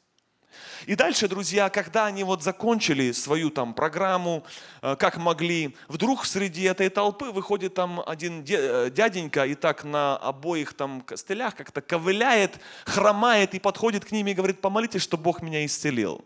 И 0.86 0.96
дальше, 0.96 1.28
друзья, 1.28 1.70
когда 1.70 2.06
они 2.06 2.24
вот 2.24 2.44
закончили 2.44 3.12
свою 3.12 3.50
там 3.50 3.74
программу, 3.74 4.44
э, 4.82 4.96
как 4.96 5.18
могли, 5.18 5.76
вдруг 5.88 6.26
среди 6.26 6.64
этой 6.64 6.90
толпы 6.90 7.32
выходит 7.32 7.74
там 7.74 8.02
один 8.06 8.46
э, 8.48 8.90
дяденька 8.92 9.46
и 9.46 9.56
так 9.56 9.84
на 9.84 10.18
обоих 10.18 10.74
там 10.74 11.02
костылях 11.02 11.56
как-то 11.56 11.82
ковыляет, 11.82 12.60
хромает 12.86 13.54
и 13.56 13.60
подходит 13.60 14.06
к 14.06 14.12
ним 14.12 14.28
и 14.28 14.34
говорит, 14.34 14.62
помолитесь, 14.62 15.02
что 15.02 15.18
Бог 15.18 15.42
меня 15.42 15.66
исцелил. 15.66 16.24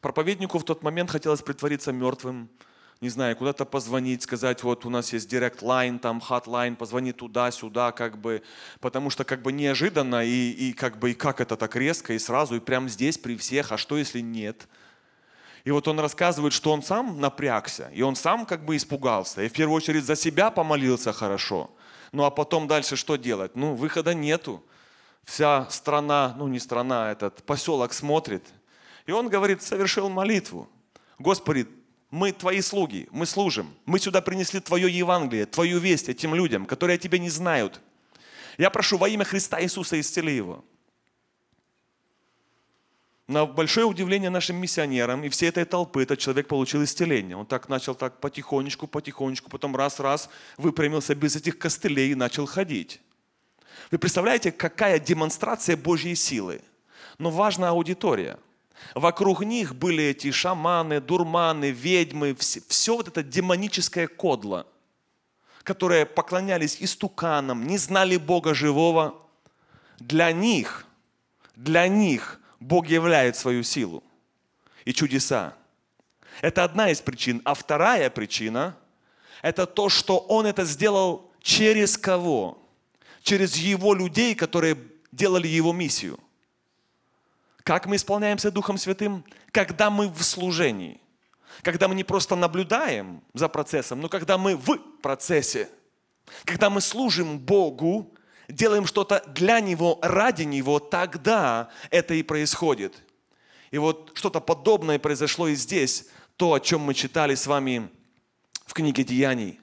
Проповеднику 0.00 0.58
в 0.58 0.64
тот 0.64 0.82
момент 0.82 1.10
хотелось 1.10 1.42
притвориться 1.42 1.92
мертвым, 1.92 2.48
не 3.02 3.08
знаю, 3.08 3.34
куда-то 3.36 3.64
позвонить, 3.64 4.22
сказать, 4.22 4.62
вот 4.62 4.86
у 4.86 4.90
нас 4.90 5.12
есть 5.12 5.28
direct 5.28 5.60
line, 5.60 5.98
там 5.98 6.20
hotline, 6.20 6.76
позвони 6.76 7.12
туда-сюда, 7.12 7.90
как 7.90 8.16
бы, 8.16 8.44
потому 8.80 9.10
что 9.10 9.24
как 9.24 9.42
бы 9.42 9.50
неожиданно 9.50 10.24
и, 10.24 10.50
и 10.52 10.72
как 10.72 11.00
бы 11.00 11.10
и 11.10 11.14
как 11.14 11.40
это 11.40 11.56
так 11.56 11.74
резко 11.74 12.12
и 12.12 12.18
сразу, 12.20 12.54
и 12.54 12.60
прямо 12.60 12.88
здесь 12.88 13.18
при 13.18 13.36
всех, 13.36 13.72
а 13.72 13.76
что 13.76 13.98
если 13.98 14.20
нет? 14.20 14.68
И 15.64 15.72
вот 15.72 15.88
он 15.88 15.98
рассказывает, 15.98 16.52
что 16.52 16.72
он 16.72 16.84
сам 16.84 17.20
напрягся, 17.20 17.90
и 17.92 18.02
он 18.02 18.14
сам 18.14 18.46
как 18.46 18.64
бы 18.64 18.76
испугался, 18.76 19.42
и 19.42 19.48
в 19.48 19.52
первую 19.52 19.76
очередь 19.76 20.04
за 20.04 20.14
себя 20.14 20.52
помолился 20.52 21.12
хорошо. 21.12 21.72
Ну 22.12 22.22
а 22.22 22.30
потом 22.30 22.68
дальше 22.68 22.94
что 22.94 23.16
делать? 23.16 23.56
Ну, 23.56 23.74
выхода 23.74 24.14
нету. 24.14 24.62
Вся 25.24 25.68
страна, 25.70 26.36
ну 26.38 26.46
не 26.46 26.60
страна, 26.60 27.10
этот 27.10 27.42
поселок 27.42 27.94
смотрит. 27.94 28.46
И 29.06 29.12
он 29.12 29.28
говорит, 29.28 29.60
совершил 29.60 30.08
молитву. 30.08 30.68
Господи, 31.18 31.66
мы 32.12 32.30
твои 32.30 32.60
слуги, 32.60 33.08
мы 33.10 33.24
служим. 33.24 33.74
Мы 33.86 33.98
сюда 33.98 34.20
принесли 34.20 34.60
твое 34.60 34.88
Евангелие, 34.94 35.46
твою 35.46 35.78
весть 35.78 36.10
этим 36.10 36.34
людям, 36.34 36.66
которые 36.66 36.98
тебя 36.98 37.18
не 37.18 37.30
знают. 37.30 37.80
Я 38.58 38.68
прошу 38.68 38.98
во 38.98 39.08
имя 39.08 39.24
Христа 39.24 39.62
Иисуса 39.62 39.98
исцели 39.98 40.36
его. 40.36 40.62
На 43.28 43.46
большое 43.46 43.86
удивление 43.86 44.28
нашим 44.28 44.56
миссионерам 44.56 45.24
и 45.24 45.30
всей 45.30 45.48
этой 45.48 45.64
толпы 45.64 46.02
этот 46.02 46.18
человек 46.18 46.48
получил 46.48 46.84
исцеление. 46.84 47.34
Он 47.34 47.46
так 47.46 47.70
начал 47.70 47.94
так 47.94 48.20
потихонечку, 48.20 48.86
потихонечку, 48.86 49.48
потом 49.48 49.74
раз-раз 49.74 50.28
выпрямился 50.58 51.14
без 51.14 51.34
этих 51.34 51.58
костылей 51.58 52.12
и 52.12 52.14
начал 52.14 52.44
ходить. 52.44 53.00
Вы 53.90 53.96
представляете, 53.96 54.52
какая 54.52 54.98
демонстрация 54.98 55.78
Божьей 55.78 56.14
силы? 56.14 56.60
Но 57.16 57.30
важна 57.30 57.70
аудитория– 57.70 58.38
Вокруг 58.94 59.44
них 59.44 59.74
были 59.74 60.04
эти 60.04 60.30
шаманы, 60.30 61.00
дурманы, 61.00 61.70
ведьмы, 61.70 62.34
все, 62.34 62.60
все 62.68 62.96
вот 62.96 63.08
это 63.08 63.22
демоническое 63.22 64.06
кодло, 64.06 64.66
которые 65.62 66.04
поклонялись 66.04 66.76
истуканам, 66.80 67.66
не 67.66 67.78
знали 67.78 68.16
Бога 68.16 68.54
живого. 68.54 69.18
Для 69.98 70.32
них, 70.32 70.86
для 71.56 71.88
них 71.88 72.40
Бог 72.60 72.88
являет 72.88 73.36
свою 73.36 73.62
силу 73.62 74.02
и 74.84 74.92
чудеса. 74.92 75.54
Это 76.40 76.64
одна 76.64 76.90
из 76.90 77.00
причин. 77.00 77.40
А 77.44 77.54
вторая 77.54 78.10
причина– 78.10 78.76
это 79.42 79.66
то, 79.66 79.88
что 79.88 80.18
Он 80.18 80.46
это 80.46 80.64
сделал 80.64 81.30
через 81.40 81.96
кого? 81.96 82.58
Через 83.22 83.56
Его 83.56 83.94
людей, 83.94 84.34
которые 84.34 84.76
делали 85.12 85.46
Его 85.46 85.72
миссию– 85.72 86.18
как 87.64 87.86
мы 87.86 87.96
исполняемся 87.96 88.50
Духом 88.50 88.78
Святым? 88.78 89.24
Когда 89.50 89.90
мы 89.90 90.08
в 90.08 90.22
служении. 90.22 91.00
Когда 91.62 91.86
мы 91.86 91.94
не 91.94 92.04
просто 92.04 92.34
наблюдаем 92.34 93.22
за 93.34 93.48
процессом, 93.48 94.00
но 94.00 94.08
когда 94.08 94.38
мы 94.38 94.56
в 94.56 94.78
процессе. 95.00 95.68
Когда 96.44 96.70
мы 96.70 96.80
служим 96.80 97.38
Богу, 97.38 98.14
делаем 98.48 98.86
что-то 98.86 99.22
для 99.28 99.60
Него, 99.60 99.98
ради 100.02 100.42
Него, 100.42 100.78
тогда 100.78 101.68
это 101.90 102.14
и 102.14 102.22
происходит. 102.22 103.02
И 103.70 103.78
вот 103.78 104.12
что-то 104.14 104.40
подобное 104.40 104.98
произошло 104.98 105.48
и 105.48 105.54
здесь, 105.54 106.06
то, 106.36 106.54
о 106.54 106.60
чем 106.60 106.80
мы 106.80 106.94
читали 106.94 107.34
с 107.34 107.46
вами 107.46 107.88
в 108.66 108.72
книге 108.72 109.04
Деяний. 109.04 109.60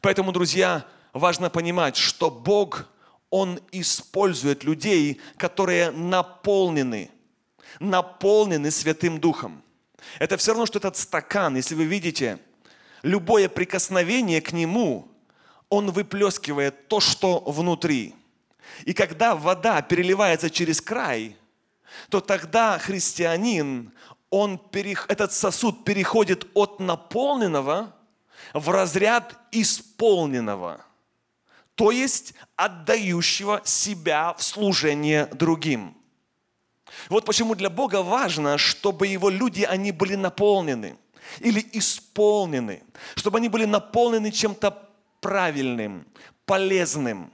Поэтому, 0.00 0.32
друзья, 0.32 0.86
важно 1.12 1.50
понимать, 1.50 1.96
что 1.96 2.30
Бог 2.30 2.86
он 3.32 3.60
использует 3.72 4.62
людей, 4.62 5.18
которые 5.38 5.90
наполнены, 5.90 7.10
наполнены 7.80 8.70
Святым 8.70 9.18
Духом. 9.18 9.62
Это 10.18 10.36
все 10.36 10.50
равно, 10.50 10.66
что 10.66 10.78
этот 10.78 10.98
стакан, 10.98 11.56
если 11.56 11.74
вы 11.74 11.84
видите, 11.84 12.38
любое 13.02 13.48
прикосновение 13.48 14.42
к 14.42 14.52
нему, 14.52 15.08
он 15.70 15.90
выплескивает 15.92 16.88
то, 16.88 17.00
что 17.00 17.40
внутри. 17.46 18.14
И 18.84 18.92
когда 18.92 19.34
вода 19.34 19.80
переливается 19.80 20.50
через 20.50 20.82
край, 20.82 21.34
то 22.10 22.20
тогда 22.20 22.78
христианин, 22.78 23.92
он, 24.28 24.60
этот 25.08 25.32
сосуд 25.32 25.84
переходит 25.84 26.46
от 26.52 26.80
наполненного 26.80 27.96
в 28.52 28.68
разряд 28.68 29.38
исполненного– 29.52 30.84
то 31.74 31.90
есть 31.90 32.34
отдающего 32.56 33.62
себя 33.64 34.34
в 34.34 34.42
служение 34.42 35.26
другим. 35.26 35.96
Вот 37.08 37.24
почему 37.24 37.54
для 37.54 37.70
Бога 37.70 38.02
важно, 38.02 38.58
чтобы 38.58 39.06
его 39.06 39.30
люди, 39.30 39.62
они 39.62 39.92
были 39.92 40.14
наполнены 40.14 40.98
или 41.40 41.66
исполнены, 41.72 42.82
чтобы 43.16 43.38
они 43.38 43.48
были 43.48 43.64
наполнены 43.64 44.30
чем-то 44.30 44.88
правильным, 45.20 46.06
полезным, 46.44 47.32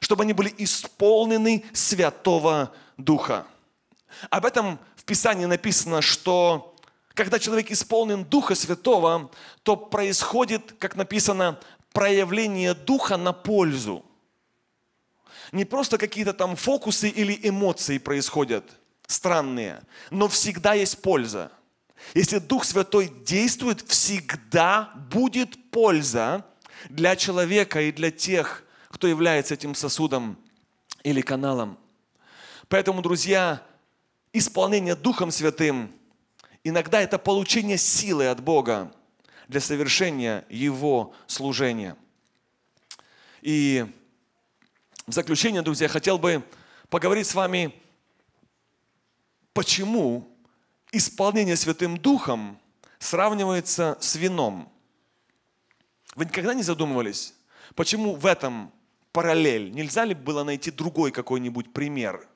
чтобы 0.00 0.22
они 0.22 0.32
были 0.32 0.54
исполнены 0.56 1.64
Святого 1.72 2.72
Духа. 2.96 3.46
Об 4.30 4.46
этом 4.46 4.78
в 4.96 5.04
Писании 5.04 5.44
написано, 5.44 6.00
что 6.00 6.74
когда 7.14 7.38
человек 7.38 7.70
исполнен 7.70 8.24
Духа 8.24 8.54
Святого, 8.54 9.30
то 9.62 9.76
происходит, 9.76 10.74
как 10.78 10.96
написано, 10.96 11.60
проявление 11.94 12.74
духа 12.74 13.16
на 13.16 13.32
пользу. 13.32 14.04
Не 15.52 15.64
просто 15.64 15.96
какие-то 15.96 16.34
там 16.34 16.56
фокусы 16.56 17.08
или 17.08 17.38
эмоции 17.48 17.96
происходят 17.96 18.64
странные, 19.06 19.82
но 20.10 20.28
всегда 20.28 20.74
есть 20.74 21.00
польза. 21.00 21.50
Если 22.12 22.38
Дух 22.38 22.64
Святой 22.64 23.10
действует, 23.24 23.80
всегда 23.82 24.92
будет 25.10 25.70
польза 25.70 26.44
для 26.90 27.16
человека 27.16 27.80
и 27.80 27.92
для 27.92 28.10
тех, 28.10 28.64
кто 28.90 29.06
является 29.06 29.54
этим 29.54 29.74
сосудом 29.74 30.36
или 31.02 31.20
каналом. 31.20 31.78
Поэтому, 32.68 33.00
друзья, 33.02 33.62
исполнение 34.32 34.96
Духом 34.96 35.30
Святым 35.30 35.92
иногда 36.64 37.00
это 37.00 37.18
получение 37.18 37.78
силы 37.78 38.26
от 38.26 38.42
Бога 38.42 38.92
для 39.48 39.60
совершения 39.60 40.44
Его 40.48 41.14
служения. 41.26 41.96
И 43.42 43.86
в 45.06 45.12
заключение, 45.12 45.62
друзья, 45.62 45.88
хотел 45.88 46.18
бы 46.18 46.42
поговорить 46.88 47.26
с 47.26 47.34
вами, 47.34 47.74
почему 49.52 50.26
исполнение 50.92 51.56
Святым 51.56 51.98
Духом 51.98 52.58
сравнивается 52.98 53.98
с 54.00 54.16
вином. 54.16 54.72
Вы 56.14 56.24
никогда 56.24 56.54
не 56.54 56.62
задумывались, 56.62 57.34
почему 57.74 58.14
в 58.14 58.24
этом 58.24 58.72
параллель? 59.12 59.72
Нельзя 59.72 60.04
ли 60.04 60.14
было 60.14 60.42
найти 60.44 60.70
другой 60.70 61.10
какой-нибудь 61.10 61.72
пример? 61.72 62.26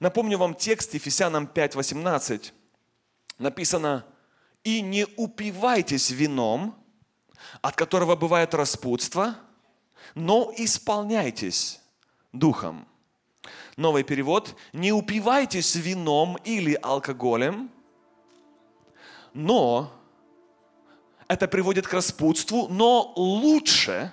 Напомню 0.00 0.38
вам 0.38 0.54
текст 0.54 0.94
Ефесянам 0.94 1.50
5.18. 1.52 2.52
Написано– 3.38 4.06
и 4.68 4.82
не 4.82 5.06
упивайтесь 5.16 6.10
вином, 6.10 6.74
от 7.62 7.74
которого 7.74 8.16
бывает 8.16 8.52
распутство, 8.52 9.34
но 10.14 10.52
исполняйтесь 10.58 11.80
духом. 12.34 12.86
Новый 13.78 14.02
перевод. 14.02 14.54
Не 14.74 14.92
упивайтесь 14.92 15.74
вином 15.74 16.36
или 16.44 16.78
алкоголем, 16.82 17.70
но 19.32 19.90
это 21.28 21.48
приводит 21.48 21.86
к 21.86 21.94
распутству, 21.94 22.68
но 22.68 23.14
лучше, 23.16 24.12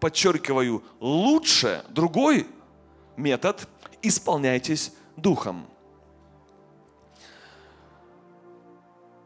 подчеркиваю, 0.00 0.82
лучше, 1.00 1.84
другой 1.90 2.46
метод, 3.18 3.68
исполняйтесь 4.00 4.94
духом. 5.16 5.66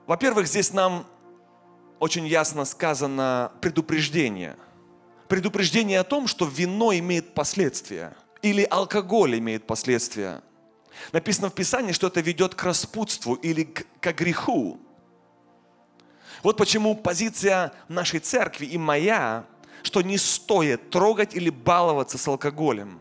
Во-первых, 0.06 0.46
здесь 0.46 0.72
нам 0.72 1.06
очень 1.98 2.26
ясно 2.26 2.64
сказано 2.64 3.52
предупреждение. 3.60 4.56
Предупреждение 5.28 5.98
о 5.98 6.04
том, 6.04 6.28
что 6.28 6.46
вино 6.46 6.92
имеет 6.92 7.34
последствия 7.34 8.16
или 8.42 8.62
алкоголь 8.70 9.38
имеет 9.38 9.66
последствия. 9.66 10.42
Написано 11.12 11.50
в 11.50 11.54
Писании, 11.54 11.92
что 11.92 12.06
это 12.06 12.20
ведет 12.20 12.54
к 12.54 12.62
распутству 12.62 13.34
или 13.34 13.64
к, 13.64 13.84
к 14.00 14.12
греху. 14.12 14.78
Вот 16.42 16.56
почему 16.56 16.94
позиция 16.94 17.72
нашей 17.88 18.20
церкви 18.20 18.66
и 18.66 18.78
моя, 18.78 19.44
что 19.82 20.02
не 20.02 20.18
стоит 20.18 20.90
трогать 20.90 21.34
или 21.34 21.50
баловаться 21.50 22.18
с 22.18 22.28
алкоголем. 22.28 23.00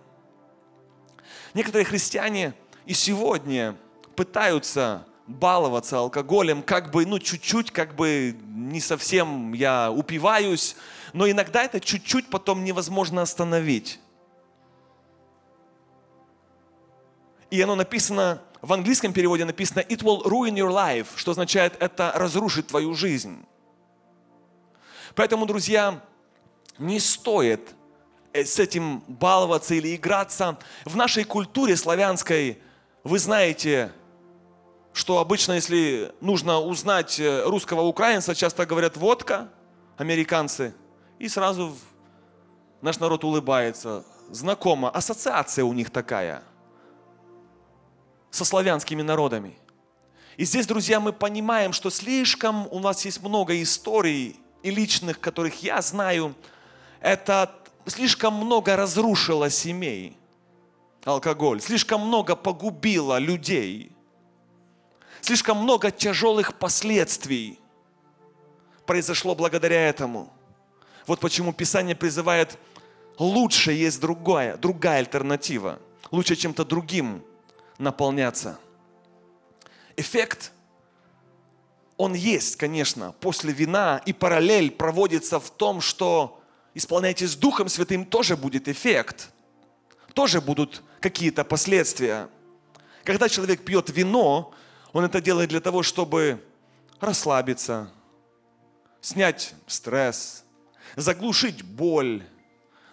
Некоторые 1.54 1.86
христиане 1.86 2.54
и 2.86 2.94
сегодня 2.94 3.78
пытаются 4.16 5.06
баловаться 5.28 6.00
алкоголем, 6.00 6.62
как 6.62 6.92
бы, 6.92 7.06
ну, 7.06 7.20
чуть-чуть, 7.20 7.72
как 7.72 7.96
бы 7.96 8.38
не 8.46 8.80
совсем 8.80 9.54
я 9.54 9.92
упиваюсь, 9.92 10.76
но 11.14 11.30
иногда 11.30 11.64
это 11.64 11.80
чуть-чуть 11.80 12.30
потом 12.30 12.64
невозможно 12.64 13.22
остановить. 13.22 14.00
И 17.50 17.62
оно 17.62 17.76
написано, 17.76 18.42
в 18.62 18.74
английском 18.74 19.14
переводе 19.14 19.46
написано 19.46 19.80
«It 19.80 20.00
will 20.00 20.24
ruin 20.24 20.56
your 20.56 20.72
life», 20.72 21.08
что 21.16 21.32
означает 21.32 21.76
«это 21.80 22.12
разрушит 22.16 22.68
твою 22.68 22.94
жизнь». 22.94 23.46
Поэтому, 25.16 25.46
друзья, 25.46 26.02
не 26.78 27.00
стоит 27.00 27.74
э, 28.34 28.44
с 28.44 28.60
этим 28.60 29.00
баловаться 29.08 29.76
или 29.76 29.96
играться. 29.96 30.58
В 30.84 30.96
нашей 30.96 31.24
культуре 31.24 31.78
славянской, 31.78 32.60
вы 33.04 33.20
знаете, 33.20 33.94
что 34.96 35.20
обычно, 35.20 35.52
если 35.52 36.14
нужно 36.22 36.58
узнать 36.58 37.20
э, 37.20 37.44
русского 37.44 37.82
украинца, 37.82 38.34
часто 38.34 38.66
говорят 38.66 38.96
«водка», 38.96 39.50
американцы, 39.98 40.74
и 41.20 41.28
сразу 41.28 41.76
наш 42.82 42.98
народ 43.00 43.26
улыбается. 43.26 44.06
Знакомо, 44.32 44.90
ассоциация 44.90 45.66
у 45.66 45.74
них 45.74 45.90
такая 45.90 46.42
со 48.32 48.46
славянскими 48.46 49.02
народами. 49.02 49.58
И 50.38 50.46
здесь, 50.46 50.66
друзья, 50.66 51.02
мы 51.02 51.12
понимаем, 51.12 51.74
что 51.74 51.90
слишком 51.90 52.66
у 52.72 52.80
нас 52.80 53.04
есть 53.04 53.22
много 53.22 53.62
историй 53.62 54.40
и 54.64 54.72
личных, 54.72 55.20
которых 55.20 55.62
я 55.62 55.82
знаю, 55.82 56.36
это 57.02 57.54
слишком 57.86 58.34
много 58.36 58.78
разрушило 58.78 59.50
семей 59.50 60.18
алкоголь, 61.04 61.60
слишком 61.60 62.08
много 62.08 62.38
погубило 62.38 63.20
людей– 63.20 63.92
Слишком 65.26 65.58
много 65.58 65.90
тяжелых 65.90 66.54
последствий 66.54 67.60
произошло 68.86 69.34
благодаря 69.34 69.90
этому. 69.90 70.32
Вот 71.08 71.20
почему 71.20 71.52
Писание 71.52 71.96
призывает, 71.96 72.60
лучше 73.18 73.72
есть 73.72 74.00
другая, 74.00 74.56
другая 74.56 75.00
альтернатива. 75.00 75.80
Лучше 76.12 76.36
чем-то 76.36 76.64
другим 76.64 77.24
наполняться. 77.80 78.60
Эффект, 79.98 80.52
он 81.98 82.14
есть, 82.14 82.56
конечно, 82.58 83.16
после 83.20 83.52
вина, 83.52 84.04
и 84.06 84.14
параллель 84.14 84.70
проводится 84.70 85.40
в 85.40 85.50
том, 85.50 85.82
что 85.82 86.40
исполняйтесь 86.76 87.36
Духом 87.36 87.68
Святым, 87.68 88.06
тоже 88.06 88.38
будет 88.38 88.68
эффект, 88.68 89.32
тоже 90.14 90.40
будут 90.40 90.84
какие-то 91.00 91.44
последствия. 91.44 92.30
Когда 93.04 93.28
человек 93.28 93.66
пьет 93.66 93.90
вино, 93.90 94.54
он 94.96 95.04
это 95.04 95.20
делает 95.20 95.50
для 95.50 95.60
того, 95.60 95.84
чтобы 95.84 96.42
расслабиться, 97.02 97.92
снять 99.02 99.54
стресс, 99.68 100.46
заглушить 100.96 101.64
боль, 101.64 102.24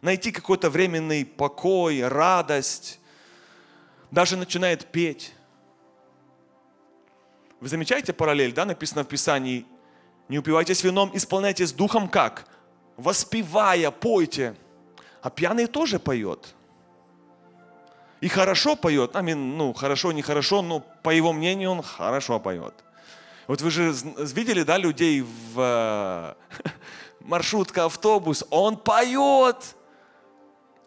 найти 0.01 0.33
какой-то 0.33 0.69
временный 0.69 1.25
покой, 1.25 2.05
радость. 2.05 2.99
Даже 4.11 4.37
начинает 4.37 4.85
петь. 4.87 5.33
Вы 7.61 7.69
замечаете 7.69 8.13
параллель, 8.13 8.53
да, 8.53 8.65
написано 8.65 9.05
в 9.05 9.07
Писании? 9.07 9.65
Не 10.29 10.41
упивайтесь 10.41 10.83
вином, 10.83 11.13
исполняйтесь 11.15 11.71
духом 11.71 12.09
как? 12.09 12.49
Воспевая, 12.97 13.93
пойте. 13.93 14.57
А 15.21 15.31
пьяный 15.31 15.69
тоже 15.69 16.01
поет 16.01 16.53
и 18.23 18.29
хорошо 18.29 18.77
поет, 18.77 19.17
mean, 19.17 19.35
ну, 19.35 19.73
хорошо, 19.73 20.13
нехорошо, 20.13 20.63
но 20.63 20.79
по 21.03 21.11
его 21.11 21.33
мнению 21.33 21.73
он 21.73 21.83
хорошо 21.83 22.39
поет. 22.39 22.73
Вот 23.49 23.61
вы 23.63 23.71
же 23.73 23.93
видели, 24.17 24.63
да, 24.63 24.79
людей 24.79 25.23
в 25.23 25.57
э, 25.57 26.35
маршрутка, 27.21 27.87
автобус, 27.87 28.45
он 28.49 28.77
поет, 28.77 29.75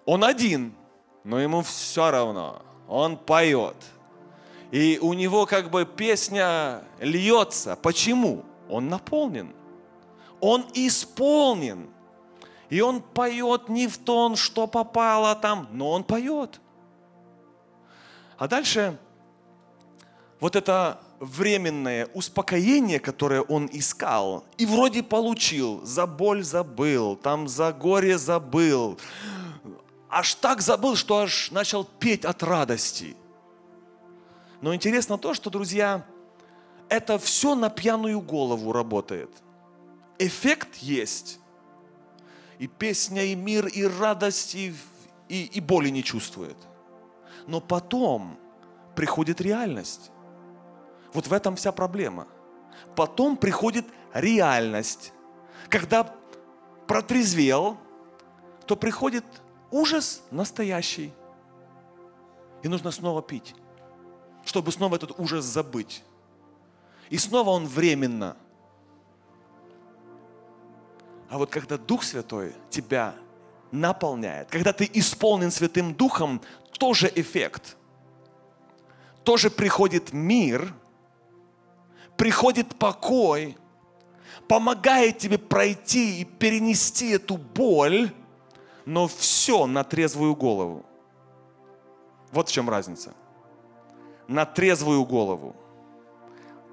он 0.06 0.24
один, 0.24 0.74
но 1.26 1.42
ему 1.42 1.62
все 1.62 2.10
равно, 2.10 2.62
он 2.88 3.18
поет. 3.18 3.76
И 4.72 4.98
у 5.02 5.12
него 5.12 5.46
как 5.46 5.70
бы 5.70 5.86
песня 5.86 6.84
льется. 7.02 7.78
Почему? 7.82 8.46
Он 8.70 8.88
наполнен. 8.88 9.54
Он 10.40 10.66
исполнен. 10.74 11.90
И 12.70 12.80
он 12.80 13.02
поет 13.02 13.68
не 13.68 13.88
в 13.88 13.98
тон, 13.98 14.38
что 14.38 14.68
попало 14.68 15.36
там, 15.36 15.68
но 15.74 15.92
он 15.92 16.06
поет. 16.06 16.62
А 18.38 18.48
дальше 18.48 18.98
вот 20.40 20.56
это 20.56 21.00
временное 21.20 22.08
успокоение, 22.14 23.00
которое 23.00 23.42
он 23.42 23.70
искал, 23.72 24.44
и 24.58 24.66
вроде 24.66 25.02
получил, 25.02 25.84
за 25.86 26.06
боль 26.06 26.44
забыл, 26.44 27.16
там 27.16 27.48
за 27.48 27.72
горе 27.72 28.18
забыл, 28.18 29.00
аж 30.10 30.36
так 30.36 30.62
забыл, 30.62 30.96
что 30.96 31.20
аж 31.20 31.52
начал 31.52 31.86
петь 31.86 32.26
от 32.26 32.44
радости. 32.44 33.16
Но 34.62 34.76
интересно 34.76 35.18
то, 35.18 35.34
что, 35.34 35.50
друзья, 35.50 36.06
это 36.90 37.18
все 37.18 37.56
на 37.56 37.70
пьяную 37.70 38.20
голову 38.20 38.72
работает. 38.74 39.30
Эффект 40.20 40.76
есть. 40.78 41.40
И 42.60 42.68
песня, 42.68 43.24
и 43.24 43.36
мир, 43.36 43.68
и 43.68 43.84
радость, 43.84 44.56
и, 44.56 44.74
и, 45.28 45.44
и 45.46 45.60
боли 45.60 45.90
не 45.90 46.04
чувствует– 46.04 46.58
но 47.48 47.62
потом 47.62 48.38
приходит 48.96 49.41
реальность. 49.41 50.12
Вот 51.14 51.28
в 51.28 51.34
этом 51.34 51.56
вся 51.56 51.72
проблема. 51.72 52.28
Потом 52.96 53.38
приходит 53.38 53.86
реальность. 54.14 55.14
Когда 55.70 56.14
протрезвел, 56.88 57.78
то 58.66 58.76
приходит 58.76 59.26
ужас 59.72 60.24
настоящий. 60.32 61.14
И 62.64 62.68
нужно 62.68 62.91
снова 62.91 63.22
пить, 63.22 63.56
чтобы 64.43 64.72
снова 64.72 64.96
этот 64.96 65.20
ужас 65.20 65.46
забыть. 65.46 66.04
И 67.10 67.18
снова 67.18 67.52
он 67.52 67.68
временно. 67.68 68.36
А 71.30 71.38
вот 71.38 71.50
когда 71.50 71.78
Дух 71.78 72.04
Святой 72.04 72.56
тебя 72.70 73.16
наполняет, 73.72 74.50
когда 74.50 74.74
ты 74.74 74.89
исполнен 74.93 75.52
Святым 75.52 75.93
Духом, 75.93 76.41
тоже 76.78 77.12
эффект. 77.16 77.78
Тоже 79.24 79.50
приходит 79.50 80.14
мир, 80.14 80.74
приходит 82.16 82.76
покой, 82.76 83.58
помогает 84.48 85.18
тебе 85.18 85.38
пройти 85.38 86.22
и 86.22 86.26
перенести 86.26 87.12
эту 87.12 87.38
боль, 87.38 88.12
но 88.86 89.08
все 89.08 89.66
на 89.66 89.84
трезвую 89.84 90.36
голову. 90.36 90.86
Вот 92.32 92.50
в 92.50 92.52
чем 92.52 92.70
разница. 92.70 93.14
На 94.28 94.46
трезвую 94.46 95.06
голову. 95.06 95.56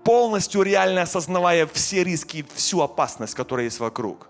Полностью 0.04 0.62
реально 0.62 1.02
осознавая 1.02 1.66
все 1.66 2.02
риски 2.04 2.38
и 2.38 2.46
всю 2.54 2.80
опасность, 2.80 3.34
которая 3.34 3.66
есть 3.66 3.78
вокруг. 3.78 4.28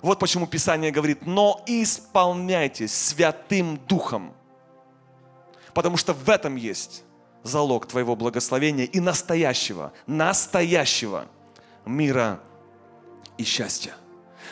Вот 0.00 0.18
почему 0.18 0.46
Писание 0.46 0.92
говорит, 0.92 1.26
но 1.26 1.62
исполняйтесь 1.66 2.94
Святым 2.94 3.78
Духом– 3.88 4.32
Потому 5.74 5.96
что 5.96 6.12
в 6.12 6.30
этом 6.30 6.56
есть 6.56 7.02
залог 7.42 7.86
твоего 7.86 8.16
благословения 8.16 8.84
и 8.84 9.00
настоящего, 9.00 9.92
настоящего 10.06 11.26
мира 11.84 12.40
и 13.36 13.44
счастья. 13.44 13.94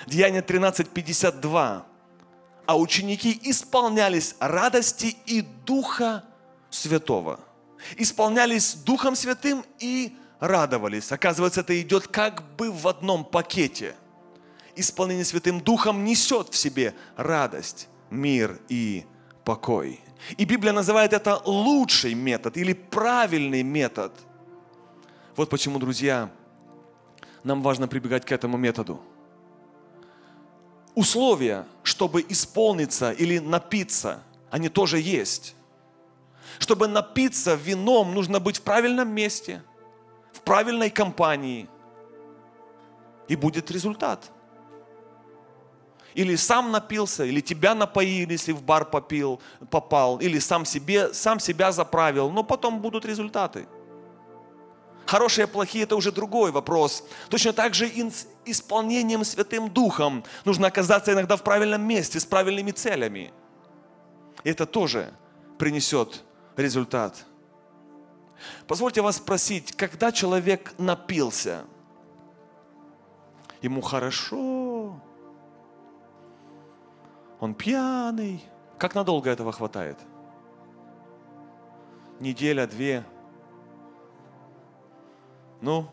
Деяние 0.06 0.42
13.52. 0.42 1.82
А 2.64 2.78
ученики 2.78 3.38
исполнялись 3.42 4.36
радости 4.38 5.16
и 5.26 5.42
Духа 5.42 6.24
Святого. 6.70 7.40
Исполнялись 7.96 8.74
Духом 8.74 9.16
Святым 9.16 9.64
и 9.78 10.16
радовались. 10.38 11.10
Оказывается, 11.12 11.60
это 11.60 11.80
идет 11.80 12.08
как 12.08 12.42
бы 12.56 12.70
в 12.70 12.86
одном 12.86 13.24
пакете. 13.24 13.94
Исполнение 14.76 15.24
Святым 15.24 15.60
Духом 15.60 16.04
несет 16.04 16.48
в 16.48 16.56
себе 16.56 16.94
радость, 17.16 17.88
мир 18.10 18.60
и 18.68 19.04
покой. 19.44 20.00
И 20.36 20.44
Библия 20.44 20.72
называет 20.72 21.12
это 21.12 21.40
лучший 21.44 22.14
метод 22.14 22.56
или 22.56 22.72
правильный 22.72 23.62
метод. 23.62 24.12
Вот 25.36 25.50
почему, 25.50 25.78
друзья, 25.78 26.30
нам 27.44 27.62
важно 27.62 27.88
прибегать 27.88 28.24
к 28.24 28.32
этому 28.32 28.56
методу. 28.56 29.00
Условия, 30.94 31.66
чтобы 31.82 32.24
исполниться 32.28 33.12
или 33.12 33.38
напиться, 33.38 34.22
они 34.50 34.68
тоже 34.68 34.98
есть. 35.00 35.54
Чтобы 36.58 36.86
напиться 36.86 37.54
вином, 37.54 38.14
нужно 38.14 38.38
быть 38.38 38.58
в 38.58 38.62
правильном 38.62 39.08
месте, 39.08 39.62
в 40.32 40.40
правильной 40.42 40.90
компании. 40.90 41.68
И 43.26 43.36
будет 43.36 43.70
результат. 43.70 44.30
Или 46.14 46.36
сам 46.36 46.70
напился, 46.70 47.24
или 47.24 47.40
тебя 47.40 47.74
напоили, 47.74 48.32
если 48.32 48.52
в 48.52 48.62
бар 48.62 48.84
попил, 48.84 49.40
попал, 49.70 50.18
или 50.18 50.38
сам, 50.38 50.64
себе, 50.64 51.12
сам 51.14 51.40
себя 51.40 51.72
заправил, 51.72 52.30
но 52.30 52.42
потом 52.42 52.80
будут 52.80 53.04
результаты. 53.04 53.66
Хорошие, 55.06 55.46
плохие– 55.46 55.84
это 55.84 55.96
уже 55.96 56.12
другой 56.12 56.52
вопрос. 56.52 57.04
Точно 57.28 57.52
так 57.52 57.74
же 57.74 57.88
и 57.88 58.10
исполнением 58.44 59.24
Святым 59.24 59.68
Духом 59.68 60.24
нужно 60.44 60.68
оказаться 60.68 61.12
иногда 61.12 61.36
в 61.36 61.42
правильном 61.42 61.82
месте, 61.82 62.20
с 62.20 62.24
правильными 62.24 62.70
целями. 62.70 63.32
И 64.44 64.50
это 64.50 64.64
тоже 64.66 65.12
принесет 65.58 66.22
результат. 66.56 67.24
Позвольте 68.66 69.02
вас 69.02 69.16
спросить, 69.16 69.76
когда 69.76 70.12
человек 70.12 70.72
напился, 70.78 71.64
ему 73.60 73.80
хорошо, 73.80 74.71
он 77.42 77.54
пьяный, 77.54 78.40
как 78.78 78.94
надолго 78.94 79.28
этого 79.28 79.50
хватает? 79.50 79.98
Неделя, 82.20 82.68
две. 82.68 83.04
Ну, 85.60 85.90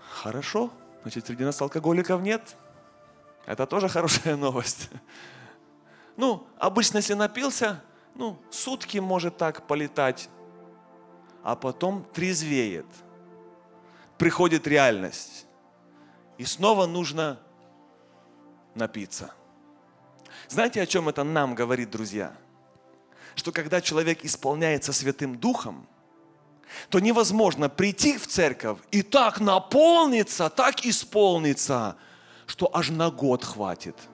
хорошо, 0.00 0.72
значит, 1.02 1.26
среди 1.26 1.44
нас 1.44 1.62
алкоголиков 1.62 2.20
нет. 2.22 2.56
Это 3.46 3.68
тоже 3.68 3.88
хорошая 3.96 4.34
новость. 4.34 4.90
Ну, 6.16 6.48
обычно, 6.58 6.96
если 6.96 7.14
напился, 7.14 7.80
ну, 8.16 8.42
сутки 8.50 8.98
может 8.98 9.36
так 9.36 9.64
полетать, 9.68 10.28
а 11.44 11.54
потом 11.54 12.04
трезвеет. 12.12 12.86
Приходит 14.18 14.66
реальность. 14.66 15.46
И 16.36 16.44
снова 16.44 16.86
нужно 16.86 17.38
напиться. 18.76 19.32
Знаете, 20.48 20.80
о 20.82 20.86
чем 20.86 21.08
это 21.08 21.24
нам 21.24 21.54
говорит, 21.54 21.90
друзья? 21.90 22.36
Что 23.34 23.52
когда 23.52 23.80
человек 23.80 24.24
исполняется 24.24 24.92
Святым 24.92 25.36
Духом, 25.36 25.86
то 26.88 26.98
невозможно 26.98 27.68
прийти 27.68 28.18
в 28.18 28.26
церковь 28.26 28.78
и 28.90 29.02
так 29.02 29.40
наполниться, 29.40 30.48
так 30.50 30.84
исполниться, 30.84 31.96
что 32.46 32.70
аж 32.74 32.90
на 32.90 33.10
год 33.10 33.44
хватит– 33.44 33.96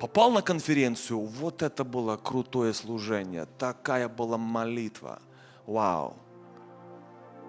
попал 0.00 0.30
на 0.30 0.40
конференцию, 0.40 1.20
вот 1.20 1.62
это 1.62 1.84
было 1.84 2.16
крутое 2.16 2.72
служение, 2.72 3.46
такая 3.58 4.08
была 4.08 4.38
молитва. 4.38 5.20
Вау. 5.66 6.16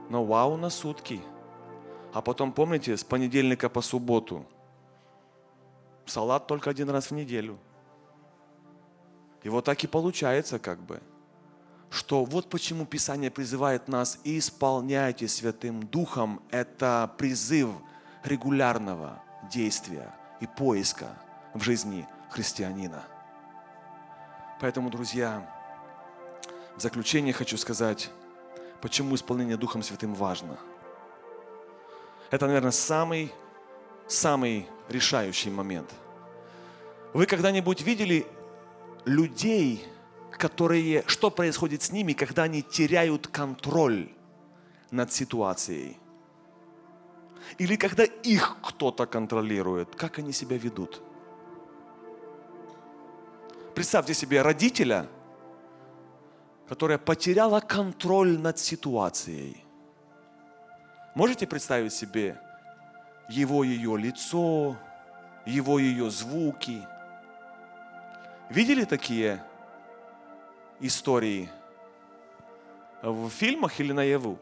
Но 0.09 0.25
вау 0.25 0.57
на 0.57 0.69
сутки. 0.69 1.21
А 2.13 2.21
потом, 2.21 2.51
помните, 2.51 2.97
с 2.97 3.03
понедельника 3.03 3.69
по 3.69 3.81
субботу 3.81 4.45
салат 6.05 6.47
только 6.47 6.69
один 6.69 6.89
раз 6.89 7.11
в 7.11 7.13
неделю. 7.13 7.57
И 9.43 9.49
вот 9.49 9.65
так 9.65 9.83
и 9.83 9.87
получается 9.87 10.59
как 10.59 10.79
бы, 10.81 11.01
что 11.89 12.25
вот 12.25 12.49
почему 12.49 12.85
Писание 12.85 13.31
призывает 13.31 13.87
нас 13.87 14.19
исполняйте 14.23 15.27
Святым 15.27 15.83
Духом. 15.83 16.41
Это 16.51 17.13
призыв 17.17 17.69
регулярного 18.23 19.21
действия 19.51 20.13
и 20.41 20.47
поиска 20.47 21.17
в 21.53 21.61
жизни 21.61 22.07
христианина. 22.29 23.03
Поэтому, 24.59 24.89
друзья, 24.89 25.49
в 26.77 26.81
заключение 26.81 27.33
хочу 27.33 27.57
сказать, 27.57 28.11
почему 28.81 29.15
исполнение 29.15 29.57
Духом 29.57 29.81
Святым 29.81 30.13
важно. 30.13 30.57
Это, 32.31 32.47
наверное, 32.47 32.71
самый, 32.71 33.31
самый 34.07 34.67
решающий 34.87 35.49
момент. 35.49 35.93
Вы 37.13 37.25
когда-нибудь 37.25 37.81
видели 37.81 38.25
людей, 39.05 39.85
которые, 40.31 41.03
что 41.07 41.29
происходит 41.29 41.81
с 41.81 41.91
ними, 41.91 42.13
когда 42.13 42.43
они 42.43 42.61
теряют 42.61 43.27
контроль 43.27 44.09
над 44.91 45.11
ситуацией? 45.11 45.97
Или 47.57 47.75
когда 47.75 48.05
их 48.05 48.57
кто-то 48.63 49.05
контролирует, 49.05 49.95
как 49.95 50.19
они 50.19 50.31
себя 50.31 50.57
ведут? 50.57 51.01
Представьте 53.75 54.13
себе 54.13 54.41
родителя, 54.41 55.09
которая 56.69 56.97
потеряла 56.97 57.59
контроль 57.59 58.37
над 58.37 58.57
ситуацией. 58.57 59.65
Можете 61.13 61.45
представить 61.45 61.93
себе 61.93 62.39
его 63.27 63.63
ее 63.63 63.97
лицо, 63.97 64.77
его 65.45 65.79
ее 65.79 66.09
звуки? 66.09 66.87
Видели 68.49 68.85
такие 68.85 69.43
истории 70.79 71.49
в 73.01 73.29
фильмах 73.29 73.79
или 73.79 73.91
наяву? 73.91 74.37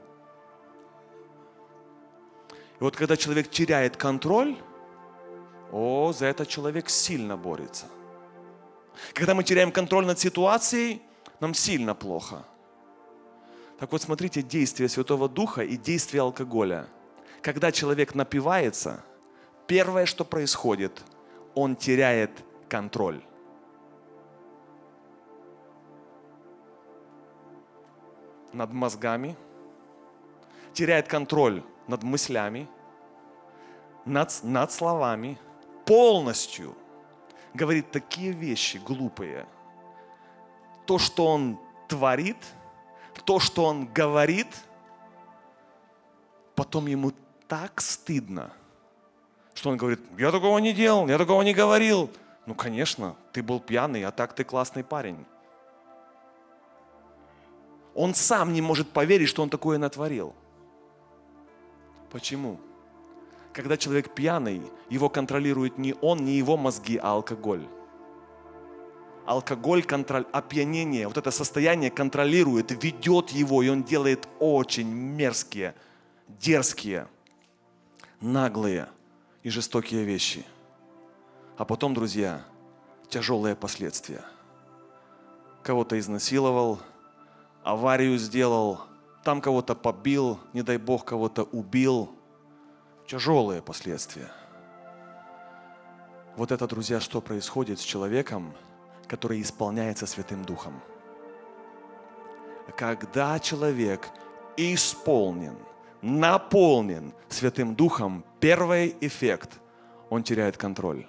И 2.79 2.83
вот 2.83 2.95
когда 2.95 3.17
человек 3.17 3.49
теряет 3.49 3.97
контроль, 3.97 4.55
о, 5.71 6.13
за 6.13 6.27
это 6.27 6.45
человек 6.45 6.89
сильно 6.89 7.35
борется. 7.35 7.85
Когда 9.13 9.33
мы 9.33 9.43
теряем 9.43 9.71
контроль 9.71 10.05
над 10.05 10.19
ситуацией, 10.19 11.01
нам 11.39 11.53
сильно 11.53 11.93
плохо. 11.95 12.45
Так 13.79 13.91
вот, 13.91 14.01
смотрите 14.01 14.41
действие 14.41 14.89
Святого 14.89 15.29
Духа 15.29 15.61
и 15.61 15.77
действие 15.77 16.21
алкоголя. 16.21 16.87
Когда 17.41 17.71
человек 17.71 18.13
напивается, 18.13 19.03
первое, 19.67 20.05
что 20.05 20.25
происходит, 20.25 21.03
он 21.55 21.75
теряет 21.75 22.31
контроль. 22.67 23.21
над 28.51 28.73
мозгами, 28.73 29.37
теряет 30.73 31.07
контроль 31.07 31.63
над 31.87 32.01
мыслями, 32.01 32.67
над, 34.05 34.31
над 34.41 34.71
словами, 34.71 35.37
полностью– 35.85 36.75
говорит 37.53 37.91
такие 37.91 38.31
вещи 38.31 38.77
глупые. 38.77 39.45
То, 40.85 40.97
что 40.97 41.27
он 41.27 41.59
творит, 41.87 42.37
то, 43.21 43.39
что 43.39 43.65
он 43.65 43.85
говорит, 43.85 44.47
потом 46.55 46.87
ему 46.87 47.13
так 47.47 47.81
стыдно, 47.81 48.51
что 49.53 49.69
он 49.69 49.77
говорит, 49.77 49.99
я 50.17 50.31
такого 50.31 50.57
не 50.59 50.73
делал, 50.73 51.07
я 51.07 51.17
такого 51.17 51.41
не 51.41 51.53
говорил. 51.53 52.09
Ну, 52.45 52.55
конечно, 52.55 53.15
ты 53.31 53.43
был 53.43 53.59
пьяный, 53.59 54.03
а 54.03 54.11
так 54.11 54.33
ты 54.33 54.43
классный 54.43 54.83
парень. 54.83 55.25
Он 57.93 58.13
сам 58.13 58.53
не 58.53 58.61
может 58.61 58.89
поверить, 58.89 59.29
что 59.29 59.43
он 59.43 59.49
такое 59.49 59.77
натворил. 59.77 60.33
Почему? 62.11 62.59
когда 63.53 63.77
человек 63.77 64.13
пьяный, 64.13 64.61
его 64.89 65.09
контролирует 65.09 65.77
не 65.77 65.95
он, 66.01 66.23
не 66.23 66.37
его 66.37 66.57
мозги, 66.57 66.97
а 66.97 67.11
алкоголь. 67.11 67.67
Алкоголь, 69.29 69.83
контроль, 69.83 70.25
опьянение, 70.31 71.07
вот 71.07 71.17
это 71.17 71.29
состояние 71.29 71.91
контролирует, 71.91 72.71
ведет 72.83 73.29
его, 73.29 73.61
и 73.61 73.69
он 73.69 73.83
делает 73.83 74.27
очень 74.39 74.87
мерзкие, 74.87 75.75
дерзкие, 76.27 77.07
наглые 78.21 78.89
и 79.43 79.51
жестокие 79.51 80.03
вещи. 80.03 80.43
А 81.57 81.65
потом, 81.65 81.93
друзья, 81.93 82.41
тяжелые 83.07 83.55
последствия. 83.55 84.23
Кого-то 85.61 85.99
изнасиловал, 85.99 86.79
аварию 87.61 88.17
сделал, 88.17 88.81
там 89.23 89.41
кого-то 89.41 89.75
побил, 89.75 90.39
не 90.53 90.63
дай 90.63 90.77
бог 90.77 91.05
кого-то 91.05 91.43
убил– 91.43 92.09
тяжелые 93.09 93.63
последствия. 93.63 94.31
Вот 96.35 96.51
это, 96.51 96.67
друзья, 96.67 96.99
что 96.99 97.21
происходит 97.21 97.79
с 97.79 97.83
человеком, 97.83 98.53
который 99.09 99.41
исполняется 99.41 100.05
Святым 100.05 100.45
Духом. 100.45 100.79
Когда 102.77 103.39
человек 103.39 104.07
исполнен, 104.55 105.57
наполнен 106.01 107.13
Святым 107.27 107.75
Духом, 107.75 108.23
первый 108.39 108.95
эффект– 109.01 109.59
он 110.09 110.23
теряет 110.23 110.57
контроль. 110.57 111.07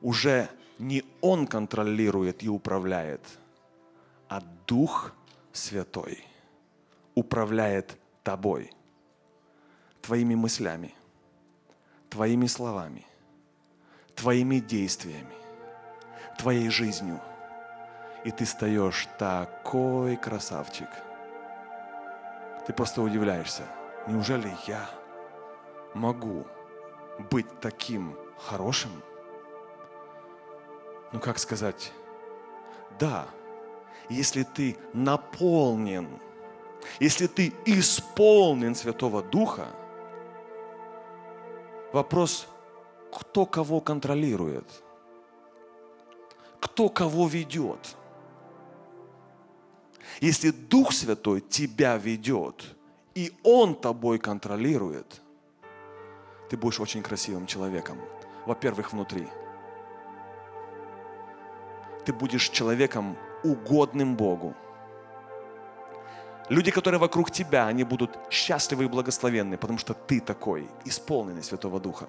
Уже 0.00 0.48
не 0.78 1.04
он 1.20 1.46
контролирует 1.46 2.42
и 2.42 2.48
управляет, 2.48 3.20
а 4.28 4.42
Дух 4.66 5.12
Святой. 5.52 6.24
управляет 7.14 7.98
тобой, 8.22 8.72
твоими 10.00 10.34
мыслями, 10.34 10.94
твоими 12.08 12.46
словами, 12.46 13.04
твоими 14.14 14.60
действиями, 14.60 15.34
твоей 16.42 16.68
жизнью. 16.70 17.20
И 18.24 18.32
ты 18.32 18.44
стаешь 18.46 19.08
такой 19.16 20.16
красавчик. 20.16 20.88
Ты 22.66 22.72
просто 22.72 23.00
удивляешься. 23.00 23.62
Неужели 24.08 24.52
я 24.66 24.90
могу 25.94 26.44
быть 27.30 27.46
таким 27.60 28.16
хорошим? 28.36 28.90
Ну 31.12 31.20
как 31.20 31.38
сказать? 31.38 31.92
Да, 32.98 33.26
если 34.08 34.42
ты 34.42 34.76
наполнен, 34.92 36.08
если 36.98 37.28
ты 37.28 37.52
исполнен 37.66 38.74
Святого 38.74 39.22
Духа, 39.22 39.68
вопрос, 41.92 42.48
кто 43.12 43.46
кого 43.46 43.80
контролирует, 43.80 44.66
кто 46.62 46.88
кого 46.88 47.26
ведет. 47.26 47.96
Если 50.20 50.50
Дух 50.50 50.92
Святой 50.92 51.40
тебя 51.40 51.98
ведет, 51.98 52.76
и 53.14 53.32
Он 53.42 53.74
тобой 53.74 54.18
контролирует, 54.18 55.20
ты 56.48 56.56
будешь 56.56 56.80
очень 56.80 57.02
красивым 57.02 57.46
человеком. 57.46 57.98
Во-первых, 58.46 58.92
внутри. 58.92 59.26
Ты 62.04 62.12
будешь 62.12 62.48
человеком 62.48 63.16
угодным 63.42 64.16
Богу. 64.16 64.54
Люди, 66.48 66.70
которые 66.70 67.00
вокруг 67.00 67.30
тебя, 67.30 67.66
они 67.66 67.84
будут 67.84 68.18
счастливы 68.30 68.84
и 68.84 68.88
благословенны, 68.88 69.56
потому 69.56 69.78
что 69.78 69.94
ты 69.94 70.20
такой, 70.20 70.68
исполненный 70.84 71.42
Святого 71.42 71.80
Духа. 71.80 72.08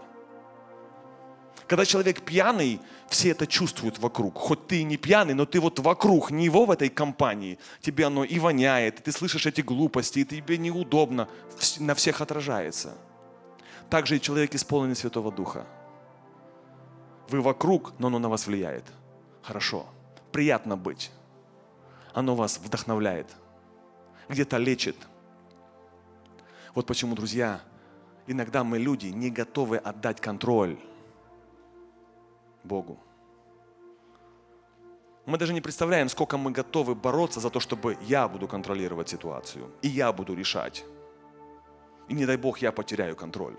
Когда 1.67 1.85
человек 1.85 2.21
пьяный, 2.21 2.79
все 3.07 3.29
это 3.29 3.47
чувствуют 3.47 3.99
вокруг. 3.99 4.37
Хоть 4.37 4.67
ты 4.67 4.81
и 4.81 4.83
не 4.83 4.97
пьяный, 4.97 5.33
но 5.33 5.45
ты 5.45 5.59
вот 5.59 5.79
вокруг 5.79 6.31
него 6.31 6.65
в 6.65 6.71
этой 6.71 6.89
компании. 6.89 7.57
Тебе 7.81 8.05
оно 8.05 8.23
и 8.23 8.37
воняет, 8.39 8.99
и 8.99 9.03
ты 9.03 9.11
слышишь 9.11 9.45
эти 9.45 9.61
глупости, 9.61 10.19
и 10.19 10.25
тебе 10.25 10.57
неудобно. 10.57 11.27
На 11.79 11.95
всех 11.95 12.21
отражается. 12.21 12.93
Также 13.89 14.17
и 14.17 14.21
человек, 14.21 14.53
исполненный 14.55 14.95
Святого 14.95 15.31
Духа. 15.31 15.65
Вы 17.29 17.41
вокруг, 17.41 17.93
но 17.99 18.07
оно 18.07 18.19
на 18.19 18.29
вас 18.29 18.47
влияет. 18.47 18.85
Хорошо. 19.41 19.85
Приятно 20.31 20.75
быть 20.75 21.11
оно 22.13 22.35
вас 22.35 22.59
вдохновляет, 22.59 23.27
где-то 24.29 24.57
лечит. 24.57 24.95
Вот 26.75 26.85
почему, 26.85 27.15
друзья, 27.15 27.61
иногда 28.27 28.63
мы 28.63 28.79
люди 28.79 29.07
не 29.07 29.29
готовы 29.29 29.77
отдать 29.77 30.21
контроль 30.21 30.77
Богу. 32.63 32.97
Мы 35.25 35.37
даже 35.37 35.53
не 35.53 35.61
представляем, 35.61 36.09
сколько 36.09 36.37
мы 36.37 36.51
готовы 36.51 36.95
бороться 36.95 37.39
за 37.39 37.49
то, 37.49 37.59
чтобы 37.59 37.97
я 38.01 38.27
буду 38.27 38.47
контролировать 38.47 39.09
ситуацию, 39.09 39.71
и 39.81 39.87
я 39.87 40.11
буду 40.11 40.35
решать. 40.35 40.85
И 42.09 42.13
не 42.13 42.25
дай 42.25 42.37
Бог, 42.37 42.61
я 42.61 42.71
потеряю 42.71 43.15
контроль. 43.15 43.55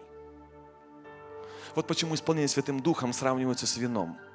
Вот 1.74 1.86
почему 1.86 2.14
исполнение 2.14 2.48
Святым 2.48 2.80
Духом 2.80 3.12
сравнивается 3.12 3.66
с 3.66 3.76
вином– 3.76 4.18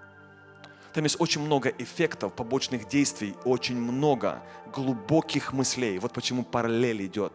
там 0.93 1.03
есть 1.03 1.19
очень 1.19 1.41
много 1.41 1.69
эффектов, 1.69 2.33
побочных 2.33 2.87
действий, 2.87 3.35
очень 3.45 3.77
много 3.77 4.41
глубоких 4.73 5.53
мыслей. 5.53 5.99
Вот 5.99 6.13
почему 6.13 6.43
параллель 6.43 7.05
идет. 7.05 7.33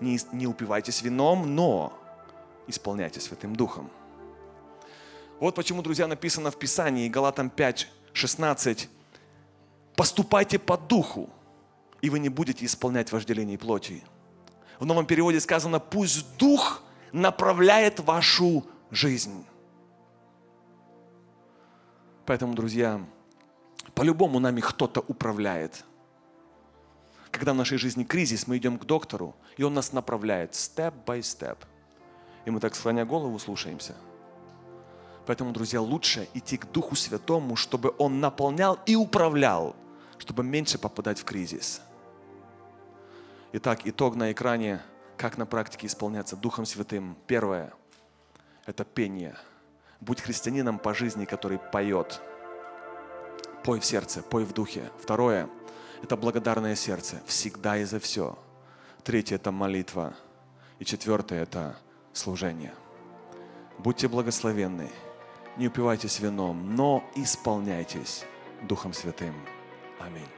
Не, 0.00 0.18
не 0.32 0.46
упивайтесь 0.46 1.02
вином, 1.02 1.54
но 1.54 1.92
исполняйте 2.66 3.20
Святым 3.20 3.54
Духом. 3.54 3.90
Вот 5.40 5.54
почему, 5.54 5.82
друзья, 5.82 6.08
написано 6.08 6.50
в 6.50 6.58
Писании, 6.58 7.08
Галатам 7.08 7.48
5, 7.48 7.88
16, 8.12 8.88
«Поступайте 9.94 10.58
по 10.58 10.76
духу, 10.76 11.30
и 12.00 12.10
вы 12.10 12.18
не 12.18 12.28
будете 12.28 12.64
исполнять 12.64 13.12
вожделение 13.12 13.56
плоти». 13.56 14.02
В 14.80 14.86
новом 14.86 15.06
переводе 15.06 15.40
сказано, 15.40 15.78
«Пусть 15.78 16.36
дух 16.38 16.82
направляет 17.12 18.00
вашу 18.00 18.66
жизнь». 18.90 19.46
Поэтому, 22.26 22.54
друзья, 22.54 23.00
по-любому 23.94 24.40
нами 24.40 24.60
кто-то 24.60 25.00
управляет. 25.00 25.84
Когда 27.30 27.52
в 27.52 27.56
нашей 27.56 27.78
жизни 27.78 28.02
кризис, 28.02 28.48
мы 28.48 28.56
идем 28.56 28.78
к 28.78 28.84
доктору, 28.84 29.36
и 29.56 29.62
он 29.62 29.72
нас 29.72 29.92
направляет 29.92 30.54
степ 30.54 30.94
by 31.06 31.22
степ. 31.22 31.64
И 32.44 32.50
мы 32.50 32.58
так, 32.58 32.74
склоня 32.74 33.04
голову, 33.04 33.38
слушаемся. 33.38 33.94
Поэтому, 35.28 35.52
друзья, 35.52 35.82
лучше 35.82 36.26
идти 36.32 36.56
к 36.56 36.64
Духу 36.72 36.96
Святому, 36.96 37.54
чтобы 37.54 37.94
Он 37.98 38.18
наполнял 38.18 38.78
и 38.86 38.96
управлял, 38.96 39.76
чтобы 40.16 40.42
меньше 40.42 40.78
попадать 40.78 41.18
в 41.18 41.24
кризис. 41.24 41.82
Итак, 43.52 43.80
итог 43.84 44.16
на 44.16 44.32
экране, 44.32 44.80
как 45.18 45.36
на 45.36 45.44
практике 45.44 45.86
исполняться 45.86 46.34
Духом 46.34 46.64
Святым. 46.64 47.14
Первое– 47.26 47.74
это 48.64 48.86
пение– 48.86 49.36
Будь 50.00 50.22
христианином 50.22 50.78
по 50.78 50.94
жизни, 50.94 51.26
который 51.26 51.58
поет. 51.58 52.22
Пой 53.64 53.80
в 53.80 53.84
сердце, 53.84 54.22
пой 54.22 54.44
в 54.44 54.54
духе. 54.54 54.90
Второе– 54.98 55.50
это 56.02 56.16
благодарное 56.16 56.74
сердце, 56.74 57.20
всегда 57.26 57.76
и 57.76 57.84
за 57.84 58.00
все. 58.00 58.38
Третье– 59.04 59.34
это 59.36 59.52
молитва. 59.52 60.14
И 60.78 60.86
четвертое– 60.86 61.42
это 61.42 61.76
служение. 62.14 62.72
Будьте 63.78 64.08
благословенны, 64.08 64.88
не 65.58 65.66
упивайтесь 65.66 66.20
вином, 66.20 66.76
но 66.76 67.04
исполняйтесь 67.14 68.24
Духом 68.62 68.92
Святым. 68.92 69.34
Аминь. 70.00 70.37